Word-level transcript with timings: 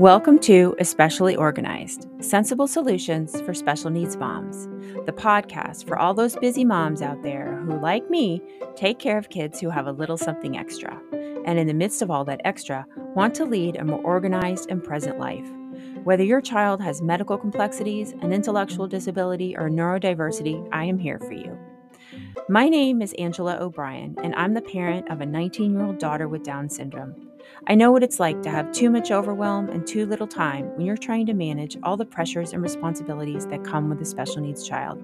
Welcome 0.00 0.40
to 0.40 0.74
Especially 0.80 1.36
Organized 1.36 2.08
Sensible 2.20 2.66
Solutions 2.66 3.40
for 3.42 3.54
Special 3.54 3.90
Needs 3.90 4.16
Moms, 4.16 4.66
the 5.06 5.12
podcast 5.12 5.86
for 5.86 5.96
all 5.96 6.14
those 6.14 6.34
busy 6.36 6.64
moms 6.64 7.00
out 7.00 7.22
there 7.22 7.54
who, 7.58 7.78
like 7.80 8.10
me, 8.10 8.42
take 8.74 8.98
care 8.98 9.18
of 9.18 9.28
kids 9.28 9.60
who 9.60 9.70
have 9.70 9.86
a 9.86 9.92
little 9.92 10.16
something 10.16 10.58
extra, 10.58 11.00
and 11.44 11.56
in 11.56 11.68
the 11.68 11.74
midst 11.74 12.02
of 12.02 12.10
all 12.10 12.24
that 12.24 12.40
extra, 12.44 12.84
want 13.14 13.36
to 13.36 13.44
lead 13.44 13.76
a 13.76 13.84
more 13.84 14.00
organized 14.00 14.68
and 14.68 14.82
present 14.82 15.20
life. 15.20 15.48
Whether 16.02 16.24
your 16.24 16.40
child 16.40 16.80
has 16.80 17.02
medical 17.02 17.38
complexities, 17.38 18.14
an 18.20 18.32
intellectual 18.32 18.88
disability, 18.88 19.56
or 19.56 19.70
neurodiversity, 19.70 20.68
I 20.72 20.86
am 20.86 20.98
here 20.98 21.20
for 21.20 21.34
you. 21.34 21.56
My 22.48 22.68
name 22.68 23.02
is 23.02 23.12
Angela 23.14 23.58
O'Brien, 23.60 24.16
and 24.22 24.34
I'm 24.34 24.54
the 24.54 24.62
parent 24.62 25.10
of 25.10 25.20
a 25.20 25.26
19 25.26 25.72
year 25.72 25.84
old 25.84 25.98
daughter 25.98 26.28
with 26.28 26.42
Down 26.42 26.68
syndrome. 26.68 27.14
I 27.66 27.74
know 27.74 27.90
what 27.90 28.02
it's 28.02 28.20
like 28.20 28.42
to 28.42 28.50
have 28.50 28.72
too 28.72 28.90
much 28.90 29.10
overwhelm 29.10 29.68
and 29.68 29.86
too 29.86 30.06
little 30.06 30.26
time 30.26 30.66
when 30.76 30.86
you're 30.86 30.96
trying 30.96 31.26
to 31.26 31.34
manage 31.34 31.76
all 31.82 31.96
the 31.96 32.04
pressures 32.04 32.52
and 32.52 32.62
responsibilities 32.62 33.46
that 33.46 33.64
come 33.64 33.88
with 33.88 34.00
a 34.00 34.04
special 34.04 34.40
needs 34.40 34.66
child. 34.66 35.02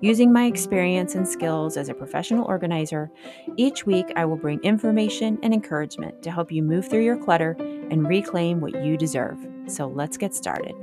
Using 0.00 0.32
my 0.32 0.44
experience 0.46 1.14
and 1.14 1.26
skills 1.26 1.76
as 1.76 1.88
a 1.88 1.94
professional 1.94 2.44
organizer, 2.44 3.10
each 3.56 3.86
week 3.86 4.12
I 4.16 4.24
will 4.24 4.36
bring 4.36 4.60
information 4.60 5.38
and 5.42 5.52
encouragement 5.52 6.22
to 6.22 6.30
help 6.30 6.52
you 6.52 6.62
move 6.62 6.88
through 6.88 7.04
your 7.04 7.18
clutter 7.18 7.56
and 7.90 8.06
reclaim 8.06 8.60
what 8.60 8.84
you 8.84 8.96
deserve. 8.96 9.38
So 9.66 9.88
let's 9.88 10.16
get 10.16 10.34
started. 10.34 10.74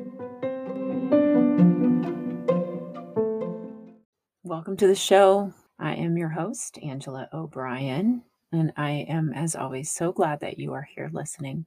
Welcome 4.43 4.77
to 4.77 4.87
the 4.87 4.95
show. 4.95 5.53
I 5.87 5.93
am 5.93 6.17
your 6.17 6.27
host, 6.27 6.77
Angela 6.83 7.29
O'Brien. 7.31 8.21
And 8.51 8.73
I 8.75 9.05
am, 9.07 9.31
as 9.33 9.55
always, 9.55 9.89
so 9.89 10.11
glad 10.11 10.41
that 10.41 10.59
you 10.59 10.73
are 10.73 10.85
here 10.93 11.09
listening. 11.13 11.65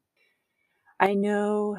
I 1.01 1.15
know, 1.15 1.79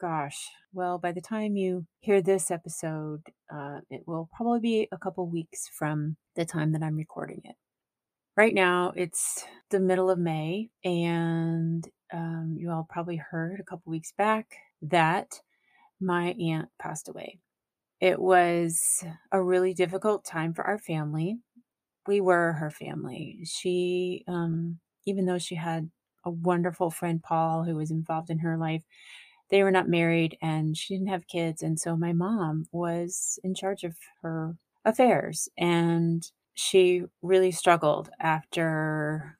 gosh, 0.00 0.48
well, 0.72 0.96
by 0.96 1.12
the 1.12 1.20
time 1.20 1.58
you 1.58 1.84
hear 2.00 2.22
this 2.22 2.50
episode, 2.50 3.20
uh, 3.54 3.80
it 3.90 4.00
will 4.06 4.30
probably 4.34 4.60
be 4.60 4.88
a 4.92 4.96
couple 4.96 5.28
weeks 5.28 5.68
from 5.68 6.16
the 6.36 6.46
time 6.46 6.72
that 6.72 6.82
I'm 6.82 6.96
recording 6.96 7.42
it. 7.44 7.56
Right 8.34 8.54
now, 8.54 8.94
it's 8.96 9.44
the 9.68 9.78
middle 9.78 10.08
of 10.08 10.18
May, 10.18 10.70
and 10.84 11.86
um, 12.10 12.56
you 12.58 12.70
all 12.70 12.86
probably 12.88 13.16
heard 13.16 13.60
a 13.60 13.64
couple 13.64 13.90
weeks 13.90 14.14
back 14.16 14.54
that 14.80 15.38
my 16.00 16.34
aunt 16.40 16.70
passed 16.80 17.10
away. 17.10 17.40
It 18.00 18.18
was 18.18 19.04
a 19.32 19.42
really 19.42 19.74
difficult 19.74 20.24
time 20.24 20.54
for 20.54 20.64
our 20.64 20.78
family 20.78 21.40
we 22.08 22.22
were 22.22 22.54
her 22.54 22.70
family. 22.72 23.40
She, 23.44 24.24
um, 24.28 24.80
even 25.06 25.26
though 25.26 25.38
she 25.38 25.56
had 25.56 25.90
a 26.24 26.30
wonderful 26.30 26.90
friend, 26.90 27.22
Paul, 27.22 27.64
who 27.64 27.76
was 27.76 27.92
involved 27.92 28.30
in 28.30 28.40
her 28.40 28.58
life, 28.58 28.82
they 29.50 29.62
were 29.62 29.70
not 29.70 29.88
married 29.88 30.36
and 30.42 30.76
she 30.76 30.94
didn't 30.94 31.08
have 31.10 31.28
kids. 31.28 31.62
And 31.62 31.80
so 31.80 31.96
my 31.96 32.12
mom 32.12 32.66
was 32.72 33.38
in 33.44 33.54
charge 33.54 33.84
of 33.84 33.96
her 34.22 34.56
affairs. 34.84 35.48
And 35.58 36.30
she 36.54 37.04
really 37.22 37.52
struggled 37.52 38.10
after 38.20 39.38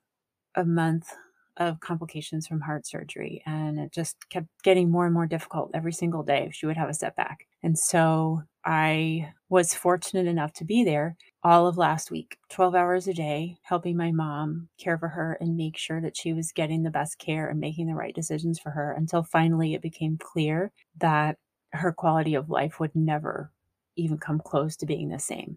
a 0.56 0.64
month 0.64 1.12
of 1.58 1.80
complications 1.80 2.46
from 2.46 2.60
heart 2.62 2.86
surgery. 2.86 3.42
And 3.46 3.78
it 3.80 3.92
just 3.92 4.16
kept 4.30 4.48
getting 4.64 4.90
more 4.90 5.06
and 5.06 5.14
more 5.14 5.26
difficult 5.26 5.72
every 5.74 5.92
single 5.92 6.22
day. 6.24 6.50
She 6.52 6.66
would 6.66 6.76
have 6.76 6.90
a 6.90 6.94
setback. 6.94 7.46
And 7.62 7.78
so 7.78 8.42
I 8.68 9.32
was 9.48 9.72
fortunate 9.72 10.26
enough 10.26 10.52
to 10.54 10.64
be 10.66 10.84
there 10.84 11.16
all 11.42 11.66
of 11.66 11.78
last 11.78 12.10
week, 12.10 12.36
12 12.50 12.74
hours 12.74 13.08
a 13.08 13.14
day, 13.14 13.56
helping 13.62 13.96
my 13.96 14.12
mom 14.12 14.68
care 14.76 14.98
for 14.98 15.08
her 15.08 15.38
and 15.40 15.56
make 15.56 15.78
sure 15.78 16.02
that 16.02 16.18
she 16.18 16.34
was 16.34 16.52
getting 16.52 16.82
the 16.82 16.90
best 16.90 17.18
care 17.18 17.48
and 17.48 17.58
making 17.58 17.86
the 17.86 17.94
right 17.94 18.14
decisions 18.14 18.58
for 18.58 18.68
her 18.68 18.92
until 18.92 19.22
finally 19.22 19.72
it 19.72 19.80
became 19.80 20.18
clear 20.18 20.70
that 20.98 21.38
her 21.72 21.92
quality 21.92 22.34
of 22.34 22.50
life 22.50 22.78
would 22.78 22.94
never 22.94 23.50
even 23.96 24.18
come 24.18 24.38
close 24.38 24.76
to 24.76 24.86
being 24.86 25.08
the 25.08 25.18
same. 25.18 25.56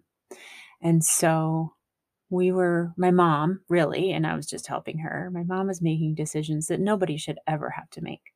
And 0.82 1.04
so 1.04 1.74
we 2.30 2.54
were, 2.54 2.94
my 2.96 3.12
mom 3.12 3.60
really, 3.68 4.14
and 4.14 4.26
I 4.26 4.38
was 4.38 4.48
just 4.48 4.68
helping 4.68 5.00
her, 5.00 5.30
my 5.34 5.44
mom 5.44 5.68
was 5.68 5.82
making 5.82 6.16
decisions 6.16 6.68
that 6.68 6.80
nobody 6.80 7.18
should 7.18 7.40
ever 7.46 7.72
have 7.72 7.90
to 7.90 8.02
make 8.02 8.32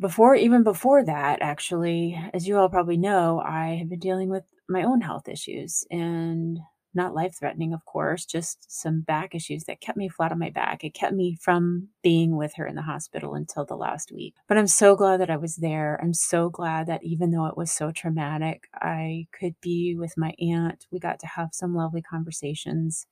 before 0.00 0.34
even 0.34 0.62
before 0.62 1.04
that 1.04 1.40
actually 1.42 2.18
as 2.34 2.46
you 2.46 2.56
all 2.56 2.68
probably 2.68 2.96
know 2.96 3.40
i 3.44 3.76
have 3.76 3.88
been 3.88 3.98
dealing 3.98 4.28
with 4.28 4.44
my 4.68 4.82
own 4.82 5.00
health 5.00 5.28
issues 5.28 5.84
and 5.90 6.58
not 6.94 7.14
life 7.14 7.36
threatening 7.38 7.72
of 7.72 7.84
course 7.84 8.24
just 8.24 8.66
some 8.70 9.00
back 9.00 9.34
issues 9.34 9.64
that 9.64 9.80
kept 9.80 9.96
me 9.96 10.08
flat 10.08 10.32
on 10.32 10.38
my 10.38 10.50
back. 10.50 10.84
It 10.84 10.94
kept 10.94 11.14
me 11.14 11.36
from 11.40 11.88
being 12.02 12.36
with 12.36 12.54
her 12.56 12.66
in 12.66 12.74
the 12.74 12.82
hospital 12.82 13.34
until 13.34 13.64
the 13.64 13.76
last 13.76 14.12
week. 14.12 14.34
But 14.48 14.58
i'm 14.58 14.66
so 14.66 14.94
glad 14.96 15.20
that 15.20 15.30
i 15.30 15.36
was 15.36 15.56
there. 15.56 15.98
I'm 16.02 16.14
so 16.14 16.50
glad 16.50 16.86
that 16.88 17.02
even 17.04 17.30
though 17.30 17.46
it 17.46 17.56
was 17.56 17.70
so 17.70 17.90
traumatic 17.92 18.68
i 18.74 19.26
could 19.32 19.54
be 19.60 19.94
with 19.96 20.16
my 20.16 20.34
aunt. 20.40 20.86
We 20.90 20.98
got 20.98 21.18
to 21.20 21.26
have 21.26 21.50
some 21.52 21.74
lovely 21.74 22.02
conversations 22.02 23.06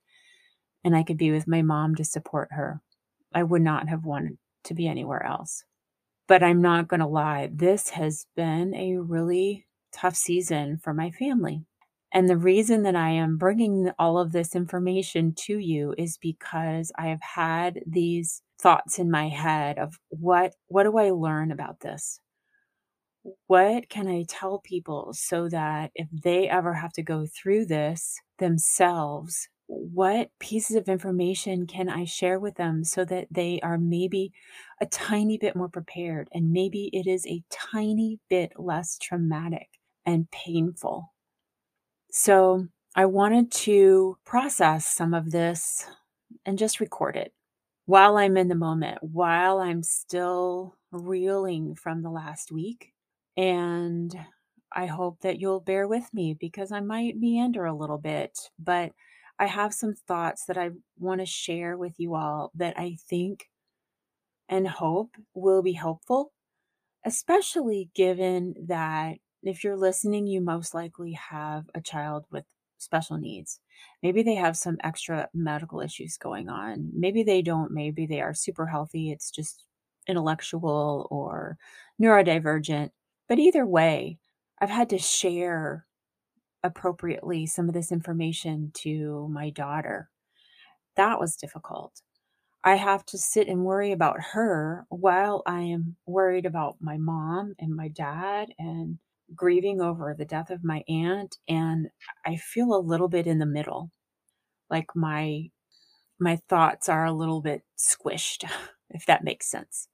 and 0.84 0.96
i 0.96 1.02
could 1.02 1.18
be 1.18 1.30
with 1.30 1.48
my 1.48 1.62
mom 1.62 1.94
to 1.96 2.04
support 2.04 2.48
her. 2.52 2.80
I 3.34 3.42
would 3.44 3.62
not 3.62 3.88
have 3.88 4.04
wanted 4.04 4.38
to 4.64 4.74
be 4.74 4.86
anywhere 4.88 5.24
else 5.24 5.64
but 6.30 6.44
I'm 6.44 6.62
not 6.62 6.86
going 6.86 7.00
to 7.00 7.08
lie, 7.08 7.50
this 7.52 7.88
has 7.88 8.24
been 8.36 8.72
a 8.72 8.98
really 8.98 9.66
tough 9.92 10.14
season 10.14 10.78
for 10.78 10.94
my 10.94 11.10
family. 11.10 11.64
And 12.12 12.28
the 12.28 12.36
reason 12.36 12.84
that 12.84 12.94
I 12.94 13.10
am 13.10 13.36
bringing 13.36 13.90
all 13.98 14.16
of 14.16 14.30
this 14.30 14.54
information 14.54 15.34
to 15.46 15.58
you 15.58 15.92
is 15.98 16.18
because 16.18 16.92
I 16.96 17.08
have 17.08 17.20
had 17.20 17.80
these 17.84 18.42
thoughts 18.62 19.00
in 19.00 19.10
my 19.10 19.28
head 19.28 19.76
of 19.80 19.98
what 20.10 20.54
what 20.68 20.84
do 20.84 20.98
I 20.98 21.10
learn 21.10 21.50
about 21.50 21.80
this? 21.80 22.20
What 23.48 23.88
can 23.88 24.06
I 24.06 24.24
tell 24.28 24.60
people 24.60 25.12
so 25.12 25.48
that 25.48 25.90
if 25.96 26.06
they 26.12 26.48
ever 26.48 26.74
have 26.74 26.92
to 26.92 27.02
go 27.02 27.26
through 27.26 27.66
this 27.66 28.16
themselves, 28.38 29.48
what 29.70 30.30
pieces 30.40 30.76
of 30.76 30.88
information 30.88 31.66
can 31.66 31.88
I 31.88 32.04
share 32.04 32.40
with 32.40 32.56
them 32.56 32.84
so 32.84 33.04
that 33.04 33.28
they 33.30 33.60
are 33.62 33.78
maybe 33.78 34.32
a 34.80 34.86
tiny 34.86 35.38
bit 35.38 35.54
more 35.56 35.68
prepared 35.68 36.28
and 36.32 36.52
maybe 36.52 36.90
it 36.92 37.06
is 37.06 37.26
a 37.26 37.44
tiny 37.50 38.18
bit 38.28 38.52
less 38.58 38.98
traumatic 38.98 39.68
and 40.04 40.30
painful? 40.32 41.12
So, 42.10 42.66
I 42.96 43.06
wanted 43.06 43.52
to 43.52 44.18
process 44.24 44.84
some 44.86 45.14
of 45.14 45.30
this 45.30 45.86
and 46.46 46.58
just 46.58 46.80
record 46.80 47.16
it 47.16 47.32
while 47.86 48.16
I'm 48.16 48.36
in 48.36 48.48
the 48.48 48.54
moment, 48.56 48.98
while 49.02 49.58
I'm 49.60 49.82
still 49.84 50.76
reeling 50.92 51.74
from 51.76 52.02
the 52.02 52.10
last 52.10 52.52
week. 52.52 52.92
And 53.36 54.14
I 54.72 54.86
hope 54.86 55.20
that 55.20 55.40
you'll 55.40 55.60
bear 55.60 55.88
with 55.88 56.12
me 56.14 56.34
because 56.34 56.72
I 56.72 56.80
might 56.80 57.16
meander 57.16 57.64
a 57.66 57.76
little 57.76 57.98
bit, 57.98 58.38
but 58.58 58.92
I 59.40 59.46
have 59.46 59.74
some 59.74 59.94
thoughts 59.94 60.44
that 60.46 60.58
I 60.58 60.70
want 60.98 61.20
to 61.20 61.26
share 61.26 61.76
with 61.78 61.94
you 61.98 62.14
all 62.14 62.52
that 62.56 62.78
I 62.78 62.98
think 63.08 63.48
and 64.50 64.68
hope 64.68 65.16
will 65.34 65.62
be 65.62 65.72
helpful, 65.72 66.32
especially 67.06 67.90
given 67.94 68.54
that 68.68 69.18
if 69.42 69.64
you're 69.64 69.76
listening, 69.76 70.26
you 70.26 70.42
most 70.42 70.74
likely 70.74 71.12
have 71.12 71.64
a 71.74 71.80
child 71.80 72.26
with 72.30 72.44
special 72.78 73.16
needs. 73.16 73.60
Maybe 74.02 74.22
they 74.22 74.34
have 74.34 74.56
some 74.56 74.76
extra 74.84 75.28
medical 75.32 75.80
issues 75.80 76.18
going 76.18 76.50
on. 76.50 76.90
Maybe 76.94 77.22
they 77.22 77.40
don't. 77.40 77.72
Maybe 77.72 78.06
they 78.06 78.20
are 78.20 78.34
super 78.34 78.66
healthy. 78.66 79.10
It's 79.10 79.30
just 79.30 79.64
intellectual 80.06 81.08
or 81.10 81.56
neurodivergent. 82.02 82.90
But 83.28 83.38
either 83.38 83.66
way, 83.66 84.18
I've 84.60 84.70
had 84.70 84.90
to 84.90 84.98
share 84.98 85.86
appropriately 86.62 87.46
some 87.46 87.68
of 87.68 87.74
this 87.74 87.92
information 87.92 88.70
to 88.74 89.28
my 89.30 89.50
daughter. 89.50 90.10
That 90.96 91.20
was 91.20 91.36
difficult. 91.36 92.02
I 92.64 92.76
have 92.76 93.06
to 93.06 93.18
sit 93.18 93.48
and 93.48 93.64
worry 93.64 93.92
about 93.92 94.20
her 94.32 94.86
while 94.90 95.42
I 95.46 95.62
am 95.62 95.96
worried 96.06 96.46
about 96.46 96.76
my 96.80 96.98
mom 96.98 97.54
and 97.58 97.74
my 97.76 97.88
dad 97.88 98.54
and 98.58 98.98
grieving 99.34 99.80
over 99.80 100.14
the 100.14 100.24
death 100.26 100.50
of 100.50 100.64
my 100.64 100.84
aunt 100.88 101.38
and 101.48 101.88
I 102.26 102.36
feel 102.36 102.74
a 102.74 102.80
little 102.80 103.08
bit 103.08 103.26
in 103.26 103.38
the 103.38 103.46
middle. 103.46 103.90
Like 104.70 104.96
my 104.96 105.50
my 106.20 106.36
thoughts 106.48 106.88
are 106.88 107.04
a 107.06 107.12
little 107.12 107.42
bit 107.42 107.64
squished, 107.78 108.44
if 108.90 109.06
that 109.06 109.24
makes 109.24 109.50
sense. 109.50 109.88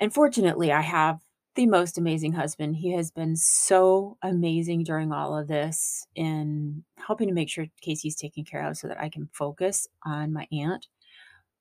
And 0.00 0.12
fortunately, 0.12 0.72
I 0.72 0.80
have 0.82 1.20
the 1.54 1.66
most 1.66 1.98
amazing 1.98 2.32
husband. 2.32 2.76
He 2.76 2.92
has 2.92 3.10
been 3.10 3.36
so 3.36 4.16
amazing 4.22 4.84
during 4.84 5.12
all 5.12 5.36
of 5.36 5.48
this 5.48 6.06
in 6.14 6.84
helping 6.96 7.28
to 7.28 7.34
make 7.34 7.50
sure 7.50 7.66
Casey's 7.80 8.16
taken 8.16 8.44
care 8.44 8.66
of 8.66 8.76
so 8.76 8.88
that 8.88 9.00
I 9.00 9.08
can 9.08 9.28
focus 9.32 9.86
on 10.04 10.32
my 10.32 10.46
aunt. 10.50 10.86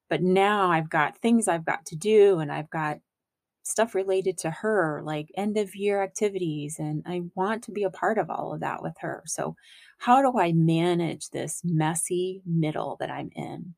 But 0.10 0.22
now 0.22 0.72
I've 0.72 0.90
got 0.90 1.18
things 1.18 1.48
I've 1.48 1.66
got 1.66 1.86
to 1.88 1.96
do 1.96 2.40
and 2.40 2.52
I've 2.52 2.70
got 2.70 3.00
stuff 3.64 3.96
related 3.96 4.38
to 4.40 4.50
her, 4.52 5.02
like 5.04 5.32
end 5.36 5.58
of 5.58 5.76
year 5.76 6.02
activities, 6.04 6.80
and 6.80 7.04
I 7.06 7.22
want 7.36 7.64
to 7.64 7.72
be 7.72 7.84
a 7.84 7.90
part 7.90 8.18
of 8.18 8.30
all 8.30 8.54
of 8.54 8.62
that 8.62 8.82
with 8.82 8.96
her. 9.00 9.24
So, 9.26 9.56
how 9.98 10.22
do 10.22 10.40
I 10.40 10.52
manage 10.52 11.30
this 11.30 11.62
messy 11.64 12.42
middle 12.46 12.98
that 13.00 13.12
I'm 13.12 13.30
in? 13.36 13.76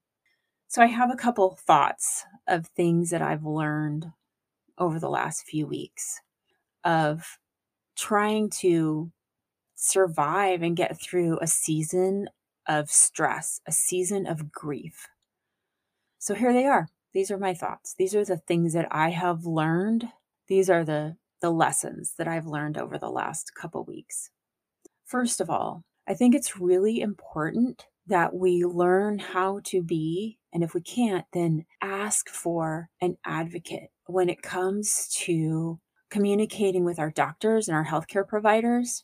So, 0.68 0.82
I 0.82 0.88
have 0.88 1.12
a 1.12 1.18
couple 1.18 1.60
thoughts 1.66 2.26
of 2.48 2.68
things 2.68 3.10
that 3.10 3.22
I've 3.22 3.46
learned 3.46 4.08
over 4.78 5.00
the 5.00 5.10
last 5.10 5.46
few 5.46 5.68
weeks 5.68 6.20
of 6.84 7.38
trying 7.96 8.50
to 8.50 9.12
survive 9.76 10.62
and 10.62 10.76
get 10.76 11.00
through 11.00 11.40
a 11.40 11.48
season 11.48 12.28
of 12.68 12.90
stress, 12.90 13.60
a 13.68 13.72
season 13.72 14.26
of 14.26 14.52
grief. 14.52 15.08
So 16.20 16.34
here 16.34 16.54
they 16.54 16.66
are. 16.66 16.88
These 17.14 17.30
are 17.32 17.38
my 17.38 17.54
thoughts. 17.54 17.94
These 17.98 18.16
are 18.16 18.26
the 18.26 18.38
things 18.38 18.74
that 18.74 18.88
I 18.92 19.10
have 19.10 19.46
learned. 19.46 20.08
These 20.48 20.70
are 20.70 20.84
the 20.84 21.18
the 21.42 21.52
lessons 21.52 22.14
that 22.18 22.28
I've 22.28 22.48
learned 22.48 22.78
over 22.78 22.98
the 22.98 23.10
last 23.10 23.54
couple 23.54 23.84
weeks. 23.84 24.30
First 25.04 25.42
of 25.42 25.50
all, 25.50 25.84
I 26.08 26.14
think 26.14 26.34
it's 26.34 26.58
really 26.58 27.02
important 27.02 27.86
that 28.08 28.34
we 28.36 28.66
learn 28.66 29.20
how 29.20 29.62
to 29.66 29.82
be, 29.82 30.40
and 30.52 30.64
if 30.64 30.74
we 30.74 30.82
can't, 30.82 31.26
then 31.34 31.66
ask 31.82 32.30
for 32.30 32.90
an 33.02 33.18
advocate 33.26 33.92
when 34.08 34.30
it 34.30 34.42
comes 34.42 35.08
to 35.24 35.80
communicating 36.10 36.84
with 36.84 37.00
our 37.00 37.12
doctors 37.12 37.68
and 37.68 37.76
our 37.76 37.86
healthcare 37.86 38.28
providers. 38.28 39.04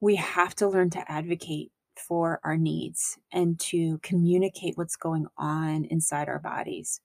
We 0.00 0.16
have 0.16 0.54
to 0.56 0.68
learn 0.68 0.90
to 0.90 1.10
advocate 1.10 1.72
for 1.96 2.40
our 2.44 2.56
needs 2.56 3.18
and 3.32 3.58
to 3.60 3.98
communicate 4.02 4.76
what's 4.76 4.96
going 4.96 5.26
on 5.36 5.84
inside 5.86 6.28
our 6.28 6.38
bodies. 6.38 7.00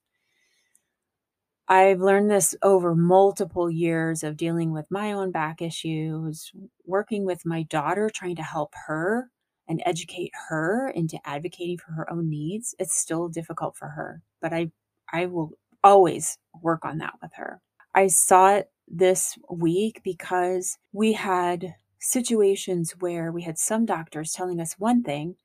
I've 1.69 1.99
learned 1.99 2.31
this 2.31 2.55
over 2.61 2.95
multiple 2.95 3.69
years 3.69 4.23
of 4.23 4.37
dealing 4.37 4.71
with 4.71 4.89
my 4.89 5.11
own 5.11 5.31
back 5.31 5.61
issues, 5.61 6.51
working 6.85 7.25
with 7.25 7.45
my 7.45 7.63
daughter, 7.63 8.09
trying 8.09 8.37
to 8.37 8.43
help 8.43 8.73
her 8.87 9.29
and 9.67 9.81
educate 9.85 10.31
her 10.49 10.89
into 10.89 11.19
advocating 11.25 11.77
for 11.77 11.91
her 11.93 12.11
own 12.11 12.29
needs. 12.29 12.75
It's 12.79 12.95
still 12.95 13.27
difficult 13.27 13.75
for 13.75 13.89
her, 13.89 14.21
but 14.41 14.53
I 14.53 14.71
I 15.11 15.25
will 15.25 15.51
always 15.83 16.37
work 16.61 16.83
on 16.83 16.97
that 16.99 17.13
with 17.21 17.31
her. 17.35 17.61
I 17.95 18.07
saw 18.07 18.55
it 18.55 18.71
this 18.87 19.37
week 19.49 20.01
because 20.03 20.77
we 20.91 21.13
had 21.13 21.75
situations 21.99 22.93
where 22.99 23.31
we 23.31 23.43
had 23.43 23.57
some 23.57 23.85
doctors 23.85 24.33
telling 24.33 24.59
us 24.59 24.75
one 24.77 25.03
thing 25.03 25.35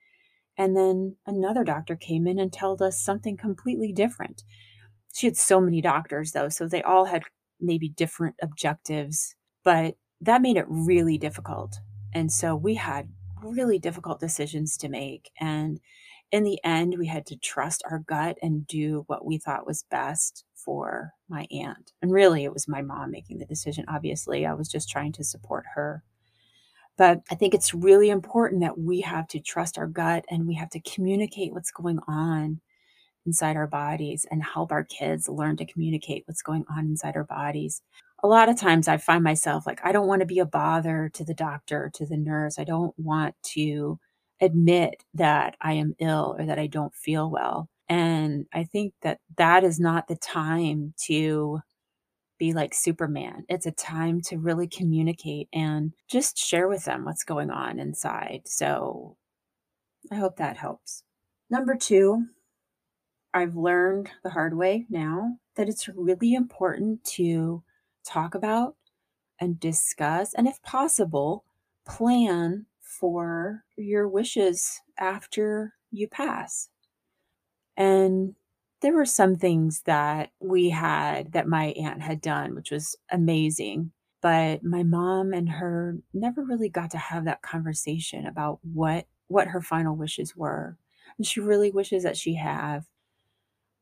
and 0.59 0.77
then 0.77 1.17
another 1.27 1.65
doctor 1.65 1.97
came 1.97 2.27
in 2.27 2.39
and 2.39 2.53
told 2.53 2.83
us 2.83 3.01
something 3.01 3.37
completely 3.37 3.93
different. 3.93 4.43
She 5.13 5.27
had 5.27 5.37
so 5.37 5.61
many 5.61 5.81
doctors 5.81 6.33
though, 6.33 6.49
so 6.49 6.67
they 6.69 6.83
all 6.83 7.07
had 7.07 7.23
maybe 7.61 7.89
different 7.89 8.37
objectives, 8.43 9.35
but 9.65 9.97
that 10.21 10.43
made 10.43 10.57
it 10.57 10.67
really 10.69 11.19
difficult. 11.19 11.79
And 12.13 12.31
so 12.31 12.55
we 12.55 12.75
had 12.75 13.09
really 13.45 13.79
difficult 13.79 14.21
decisions 14.21 14.77
to 14.79 14.89
make 14.89 15.31
and 15.41 15.81
in 16.31 16.45
the 16.45 16.59
end 16.65 16.97
we 16.99 17.07
had 17.07 17.27
to 17.27 17.37
trust 17.37 17.83
our 17.91 18.01
gut 18.01 18.39
and 18.43 18.67
do 18.67 19.05
what 19.07 19.25
we 19.25 19.39
thought 19.39 19.67
was 19.67 19.85
best 19.91 20.45
for 20.55 21.13
my 21.29 21.47
aunt. 21.51 21.93
And 22.01 22.11
really 22.11 22.45
it 22.45 22.53
was 22.53 22.69
my 22.69 22.83
mom 22.83 23.11
making 23.11 23.39
the 23.39 23.45
decision 23.45 23.85
obviously. 23.89 24.47
I 24.47 24.55
was 24.55 24.69
just 24.69 24.89
trying 24.89 25.13
to 25.13 25.25
support 25.25 25.65
her. 25.75 26.03
But 26.97 27.23
I 27.31 27.35
think 27.35 27.55
it's 27.55 27.75
really 27.75 28.11
important 28.11 28.61
that 28.61 28.79
we 28.79 29.01
have 29.01 29.27
to 29.29 29.41
trust 29.41 29.79
our 29.79 29.87
gut 29.87 30.25
and 30.31 30.47
we 30.47 30.55
have 30.55 30.71
to 30.71 30.81
communicate 30.81 31.53
what's 31.53 31.71
going 31.71 31.99
on 32.07 32.61
inside 33.25 33.57
our 33.57 33.67
bodies 33.67 34.27
and 34.31 34.43
help 34.43 34.73
our 34.73 34.85
kids 34.85 35.29
learn 35.29 35.57
to 35.57 35.65
communicate 35.65 36.25
what's 36.27 36.43
going 36.43 36.65
on 36.69 36.87
inside 36.87 37.17
our 37.17 37.25
bodies. 37.25 37.83
A 38.23 38.29
lot 38.29 38.49
of 38.49 38.57
times 38.59 38.87
I 38.89 38.99
find 38.99 39.25
myself 39.25 39.67
like, 39.67 39.81
I 39.85 39.93
don't 39.93 40.07
want 40.07 40.21
to 40.21 40.27
be 40.27 40.39
a 40.39 40.47
bother 40.47 41.11
to 41.15 41.25
the 41.25 41.35
doctor, 41.35 41.91
to 41.95 42.07
the 42.07 42.17
nurse. 42.17 42.59
I 42.59 42.65
don't 42.65 42.97
want 42.99 43.35
to 43.55 43.99
admit 44.41 45.05
that 45.15 45.57
I 45.61 45.75
am 45.75 45.95
ill 45.99 46.37
or 46.39 46.47
that 46.47 46.59
I 46.59 46.67
don't 46.67 46.95
feel 46.95 47.31
well. 47.31 47.69
And 47.89 48.47
I 48.53 48.65
think 48.65 48.95
that 49.03 49.19
that 49.37 49.65
is 49.65 49.81
not 49.81 50.09
the 50.09 50.17
time 50.17 50.95
to 51.05 51.61
be 52.39 52.53
like 52.53 52.75
Superman. 52.75 53.45
It's 53.49 53.67
a 53.67 53.73
time 53.73 54.21
to 54.23 54.39
really 54.39 54.67
communicate 54.67 55.49
and 55.53 55.93
just 56.09 56.37
share 56.37 56.69
with 56.69 56.85
them 56.85 57.05
what's 57.05 57.25
going 57.25 57.51
on 57.51 57.79
inside. 57.79 58.43
So 58.47 59.17
I 60.11 60.17
hope 60.17 60.37
that 60.37 60.57
helps. 60.57 61.05
Number 61.51 61.77
two, 61.77 62.25
I've 63.35 63.57
learned 63.57 64.11
the 64.25 64.31
hard 64.31 64.57
way 64.57 64.87
now 64.91 65.37
that 65.57 65.69
it's 65.69 65.89
really 65.89 66.35
important 66.35 67.05
to 67.05 67.63
talk 68.05 68.35
about 68.35 68.77
and 69.41 69.59
discuss, 69.59 70.35
and 70.35 70.47
if 70.47 70.63
possible, 70.63 71.45
plan 71.87 72.67
for 72.81 73.65
your 73.77 74.09
wishes 74.09 74.81
after 74.99 75.75
you 75.91 76.07
pass. 76.09 76.69
And 77.77 78.35
there 78.81 78.93
were 78.93 79.07
some 79.07 79.37
things 79.37 79.83
that 79.83 80.31
we 80.41 80.71
had 80.71 81.33
that 81.33 81.49
my 81.49 81.67
aunt 81.67 82.03
had 82.03 82.21
done, 82.21 82.55
which 82.55 82.71
was 82.71 82.97
amazing. 83.11 83.93
But 84.21 84.63
my 84.63 84.83
mom 84.83 85.33
and 85.33 85.49
her 85.49 85.97
never 86.13 86.45
really 86.45 86.69
got 86.69 86.91
to 86.93 86.99
have 86.99 87.25
that 87.25 87.43
conversation 87.43 88.27
about 88.27 88.61
what 88.63 89.07
what 89.29 89.49
her 89.49 89.63
final 89.63 89.97
wishes 89.97 90.37
were. 90.37 90.77
And 91.17 91.27
she 91.27 91.41
really 91.41 91.71
wishes 91.71 92.03
that 92.03 92.17
she 92.17 92.35
have. 92.35 92.85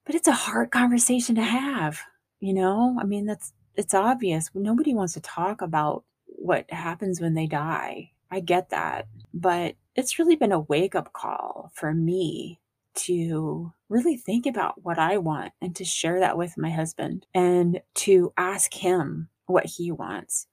But 0.07 0.15
it's 0.15 0.29
a 0.29 0.33
hard 0.33 0.71
conversation 0.71 1.35
to 1.37 1.43
have, 1.43 2.01
you 2.41 2.55
know? 2.55 2.97
I 3.01 3.05
mean, 3.05 3.27
that's 3.27 3.53
it's 3.81 3.95
obvious. 3.95 4.51
Nobody 4.55 4.93
wants 4.93 5.15
to 5.15 5.21
talk 5.21 5.63
about 5.63 6.05
what 6.27 6.71
happens 6.71 7.19
when 7.19 7.33
they 7.33 7.47
die. 7.47 8.11
I 8.31 8.41
get 8.41 8.69
that. 8.71 9.09
But 9.33 9.77
it's 9.97 10.19
really 10.19 10.37
been 10.37 10.53
a 10.53 10.61
wake 10.61 10.95
up 10.95 11.15
call 11.15 11.73
for 11.75 11.95
me 11.95 12.61
to 12.97 13.73
really 13.89 14.19
think 14.19 14.45
about 14.45 14.85
what 14.85 14.99
I 14.99 15.17
want 15.17 15.53
and 15.63 15.75
to 15.77 15.85
share 15.85 16.21
that 16.21 16.37
with 16.37 16.59
my 16.59 16.71
husband 16.71 17.25
and 17.35 17.81
to 17.95 18.35
ask 18.37 18.75
him 18.75 19.31
what 19.47 19.65
he 19.65 19.91
wants, 19.91 20.47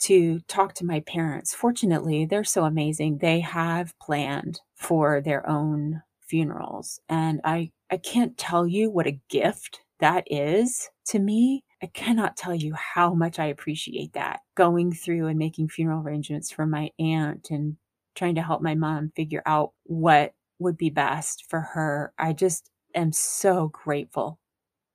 to 0.00 0.40
talk 0.48 0.74
to 0.74 0.84
my 0.84 1.00
parents. 1.00 1.54
Fortunately, 1.54 2.26
they're 2.26 2.42
so 2.42 2.64
amazing. 2.64 3.18
They 3.18 3.38
have 3.40 3.96
planned 4.00 4.60
for 4.74 5.20
their 5.20 5.48
own 5.48 6.02
funerals. 6.20 6.98
And 7.08 7.40
I, 7.44 7.70
I 7.92 7.98
can't 7.98 8.36
tell 8.36 8.66
you 8.66 8.90
what 8.90 9.06
a 9.06 9.20
gift 9.28 9.82
that 10.00 10.24
is 10.26 10.90
to 11.06 11.20
me. 11.20 11.62
I 11.82 11.86
cannot 11.86 12.36
tell 12.36 12.54
you 12.54 12.74
how 12.74 13.12
much 13.12 13.40
I 13.40 13.46
appreciate 13.46 14.12
that 14.12 14.40
going 14.54 14.92
through 14.92 15.26
and 15.26 15.38
making 15.38 15.68
funeral 15.68 16.00
arrangements 16.02 16.50
for 16.50 16.64
my 16.64 16.90
aunt 17.00 17.50
and 17.50 17.76
trying 18.14 18.36
to 18.36 18.42
help 18.42 18.62
my 18.62 18.74
mom 18.76 19.12
figure 19.16 19.42
out 19.46 19.72
what 19.84 20.32
would 20.60 20.76
be 20.76 20.90
best 20.90 21.46
for 21.50 21.60
her. 21.60 22.12
I 22.18 22.34
just 22.34 22.70
am 22.94 23.10
so 23.10 23.68
grateful 23.68 24.38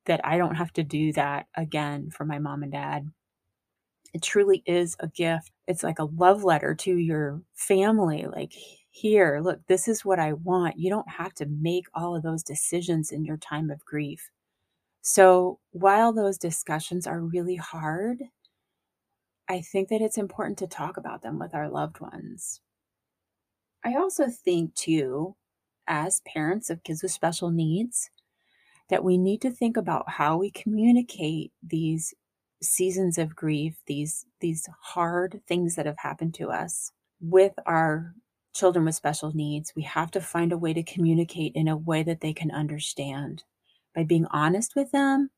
that 0.05 0.21
I 0.23 0.37
don't 0.37 0.55
have 0.55 0.71
to 0.73 0.83
do 0.83 1.11
that 1.13 1.47
again 1.55 2.09
for 2.09 2.23
my 2.23 2.39
mom 2.39 2.63
and 2.63 2.71
dad. 2.71 3.11
It 4.13 4.21
truly 4.21 4.63
is 4.65 4.95
a 5.01 5.07
gift. 5.07 5.51
It's 5.67 5.83
like 5.83 5.99
a 5.99 6.05
love 6.05 6.45
letter 6.45 6.73
to 6.73 6.95
your 6.95 7.41
family. 7.53 8.25
Like, 8.25 8.53
here, 8.91 9.41
look, 9.43 9.59
this 9.67 9.89
is 9.89 10.05
what 10.05 10.19
I 10.19 10.33
want. 10.33 10.79
You 10.79 10.89
don't 10.89 11.09
have 11.09 11.33
to 11.35 11.45
make 11.47 11.85
all 11.93 12.15
of 12.15 12.23
those 12.23 12.43
decisions 12.43 13.11
in 13.11 13.25
your 13.25 13.37
time 13.37 13.69
of 13.69 13.83
grief. 13.83 14.29
So, 15.01 15.59
while 15.71 16.13
those 16.13 16.37
discussions 16.37 17.07
are 17.07 17.19
really 17.19 17.55
hard, 17.55 18.29
I 19.49 19.59
think 19.59 19.89
that 19.89 19.99
it's 20.01 20.17
important 20.17 20.57
to 20.59 20.67
talk 20.67 20.95
about 20.95 21.21
them 21.21 21.37
with 21.37 21.53
our 21.53 21.67
loved 21.67 21.99
ones. 21.99 22.61
I 23.83 23.95
also 23.95 24.27
think, 24.29 24.75
too, 24.75 25.35
as 25.87 26.21
parents 26.21 26.69
of 26.69 26.83
kids 26.83 27.01
with 27.01 27.11
special 27.11 27.49
needs 27.49 28.09
that 28.89 29.03
we 29.03 29.17
need 29.17 29.41
to 29.43 29.51
think 29.51 29.77
about 29.77 30.09
how 30.11 30.37
we 30.37 30.51
communicate 30.51 31.53
these 31.63 32.13
seasons 32.61 33.17
of 33.17 33.35
grief, 33.35 33.81
these 33.87 34.25
these 34.41 34.67
hard 34.81 35.41
things 35.47 35.75
that 35.75 35.85
have 35.87 35.99
happened 35.99 36.35
to 36.35 36.49
us 36.51 36.91
with 37.21 37.53
our 37.65 38.15
children 38.55 38.85
with 38.85 38.95
special 38.95 39.33
needs. 39.35 39.73
We 39.75 39.83
have 39.83 40.11
to 40.11 40.21
find 40.21 40.51
a 40.53 40.57
way 40.59 40.73
to 40.73 40.83
communicate 40.83 41.53
in 41.55 41.67
a 41.67 41.77
way 41.77 42.03
that 42.03 42.21
they 42.21 42.33
can 42.33 42.51
understand 42.51 43.43
by 43.97 44.03
being 44.03 44.27
honest 44.29 44.75
with 44.75 44.91
them, 44.91 45.31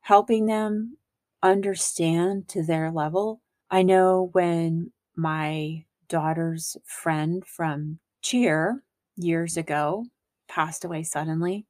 helping 0.00 0.46
them 0.46 0.96
understand 1.42 2.48
to 2.48 2.62
their 2.64 2.90
level. 2.90 3.42
I 3.70 3.82
know 3.82 4.30
when 4.32 4.92
my 5.14 5.84
daughter's 6.08 6.78
friend 6.86 7.44
from 7.46 7.98
cheer 8.22 8.82
years 9.16 9.58
ago, 9.58 10.06
passed 10.48 10.86
away 10.86 11.02
suddenly, 11.02 11.66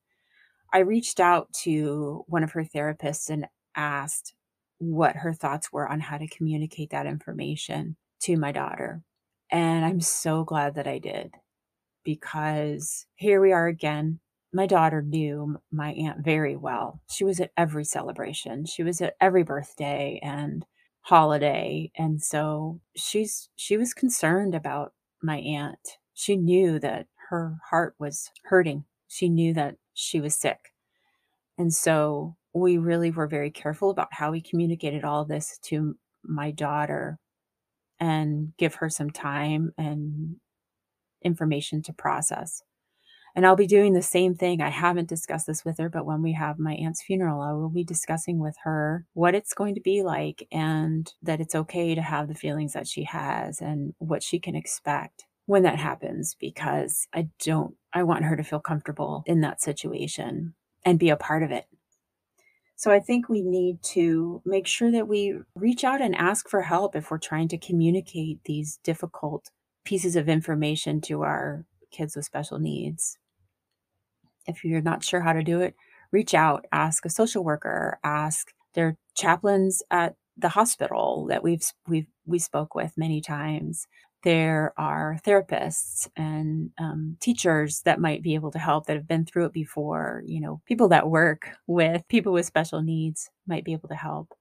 I 0.72 0.78
reached 0.78 1.18
out 1.18 1.52
to 1.64 2.24
one 2.28 2.44
of 2.44 2.52
her 2.52 2.64
therapists 2.64 3.28
and 3.28 3.48
asked 3.74 4.34
what 4.78 5.16
her 5.16 5.34
thoughts 5.34 5.72
were 5.72 5.88
on 5.88 5.98
how 5.98 6.18
to 6.18 6.28
communicate 6.28 6.90
that 6.90 7.06
information 7.06 7.96
to 8.20 8.36
my 8.36 8.52
daughter. 8.52 9.02
And 9.50 9.84
I'm 9.84 10.00
so 10.00 10.44
glad 10.44 10.76
that 10.76 10.86
I 10.86 10.98
did 10.98 11.34
because 12.04 13.06
here 13.16 13.40
we 13.40 13.50
are 13.50 13.66
again. 13.66 14.20
My 14.52 14.66
daughter 14.66 15.02
knew 15.02 15.58
my 15.70 15.92
aunt 15.92 16.24
very 16.24 16.56
well. 16.56 17.00
She 17.10 17.24
was 17.24 17.40
at 17.40 17.52
every 17.56 17.84
celebration. 17.84 18.64
She 18.66 18.82
was 18.82 19.00
at 19.00 19.14
every 19.20 19.44
birthday 19.44 20.18
and 20.22 20.64
holiday. 21.02 21.90
And 21.96 22.22
so 22.22 22.80
she's 22.96 23.48
she 23.56 23.76
was 23.76 23.94
concerned 23.94 24.54
about 24.54 24.92
my 25.22 25.38
aunt. 25.38 25.98
She 26.14 26.36
knew 26.36 26.78
that 26.80 27.06
her 27.30 27.58
heart 27.70 27.94
was 27.98 28.30
hurting. 28.44 28.84
She 29.08 29.28
knew 29.28 29.54
that 29.54 29.76
she 29.94 30.20
was 30.20 30.34
sick. 30.34 30.72
And 31.58 31.72
so 31.72 32.36
we 32.54 32.78
really 32.78 33.10
were 33.10 33.28
very 33.28 33.50
careful 33.50 33.90
about 33.90 34.08
how 34.12 34.32
we 34.32 34.40
communicated 34.40 35.04
all 35.04 35.24
this 35.24 35.58
to 35.64 35.96
my 36.24 36.50
daughter 36.50 37.18
and 38.00 38.52
give 38.58 38.76
her 38.76 38.88
some 38.90 39.10
time 39.10 39.72
and 39.78 40.36
information 41.24 41.82
to 41.82 41.92
process. 41.92 42.62
And 43.34 43.46
I'll 43.46 43.56
be 43.56 43.66
doing 43.66 43.92
the 43.92 44.02
same 44.02 44.34
thing. 44.34 44.60
I 44.60 44.70
haven't 44.70 45.08
discussed 45.08 45.46
this 45.46 45.64
with 45.64 45.78
her, 45.78 45.88
but 45.88 46.06
when 46.06 46.22
we 46.22 46.32
have 46.32 46.58
my 46.58 46.74
aunt's 46.74 47.02
funeral, 47.02 47.40
I 47.40 47.52
will 47.52 47.68
be 47.68 47.84
discussing 47.84 48.38
with 48.38 48.56
her 48.64 49.06
what 49.14 49.34
it's 49.34 49.54
going 49.54 49.74
to 49.76 49.80
be 49.80 50.02
like 50.02 50.46
and 50.50 51.12
that 51.22 51.40
it's 51.40 51.54
okay 51.54 51.94
to 51.94 52.02
have 52.02 52.28
the 52.28 52.34
feelings 52.34 52.72
that 52.72 52.88
she 52.88 53.04
has 53.04 53.60
and 53.60 53.94
what 53.98 54.22
she 54.22 54.38
can 54.38 54.56
expect 54.56 55.26
when 55.46 55.62
that 55.62 55.78
happens 55.78 56.36
because 56.38 57.08
I 57.12 57.28
don't, 57.44 57.74
I 57.92 58.02
want 58.02 58.24
her 58.24 58.36
to 58.36 58.44
feel 58.44 58.60
comfortable 58.60 59.24
in 59.26 59.40
that 59.40 59.60
situation 59.60 60.54
and 60.84 60.98
be 60.98 61.10
a 61.10 61.16
part 61.16 61.42
of 61.42 61.50
it. 61.50 61.66
So 62.76 62.90
I 62.90 62.98
think 62.98 63.28
we 63.28 63.42
need 63.42 63.82
to 63.92 64.40
make 64.46 64.66
sure 64.66 64.90
that 64.90 65.06
we 65.06 65.38
reach 65.54 65.84
out 65.84 66.00
and 66.00 66.14
ask 66.14 66.48
for 66.48 66.62
help 66.62 66.96
if 66.96 67.10
we're 67.10 67.18
trying 67.18 67.48
to 67.48 67.58
communicate 67.58 68.44
these 68.44 68.78
difficult 68.82 69.50
pieces 69.84 70.16
of 70.16 70.28
information 70.28 71.00
to 71.02 71.22
our 71.22 71.66
kids 71.90 72.16
with 72.16 72.24
special 72.24 72.58
needs. 72.58 73.18
If 74.46 74.64
you're 74.64 74.80
not 74.80 75.04
sure 75.04 75.20
how 75.20 75.32
to 75.32 75.42
do 75.42 75.60
it, 75.60 75.74
reach 76.12 76.34
out, 76.34 76.66
ask 76.72 77.04
a 77.04 77.10
social 77.10 77.44
worker, 77.44 77.98
ask 78.02 78.52
their 78.74 78.96
chaplains 79.14 79.82
at 79.90 80.14
the 80.36 80.48
hospital 80.48 81.26
that 81.28 81.42
we've 81.42 81.64
we've 81.86 82.06
we 82.26 82.38
spoke 82.38 82.74
with 82.74 82.92
many 82.96 83.20
times. 83.20 83.86
There 84.22 84.74
are 84.76 85.18
therapists 85.26 86.08
and 86.16 86.70
um, 86.78 87.16
teachers 87.20 87.82
that 87.84 88.00
might 88.00 88.22
be 88.22 88.34
able 88.34 88.50
to 88.50 88.58
help 88.58 88.86
that 88.86 88.96
have 88.96 89.08
been 89.08 89.24
through 89.24 89.46
it 89.46 89.52
before. 89.52 90.22
You 90.26 90.40
know, 90.40 90.60
people 90.66 90.88
that 90.88 91.08
work 91.08 91.48
with 91.66 92.06
people 92.08 92.32
with 92.32 92.46
special 92.46 92.82
needs 92.82 93.30
might 93.46 93.64
be 93.64 93.72
able 93.72 93.88
to 93.88 93.94
help. 93.94 94.34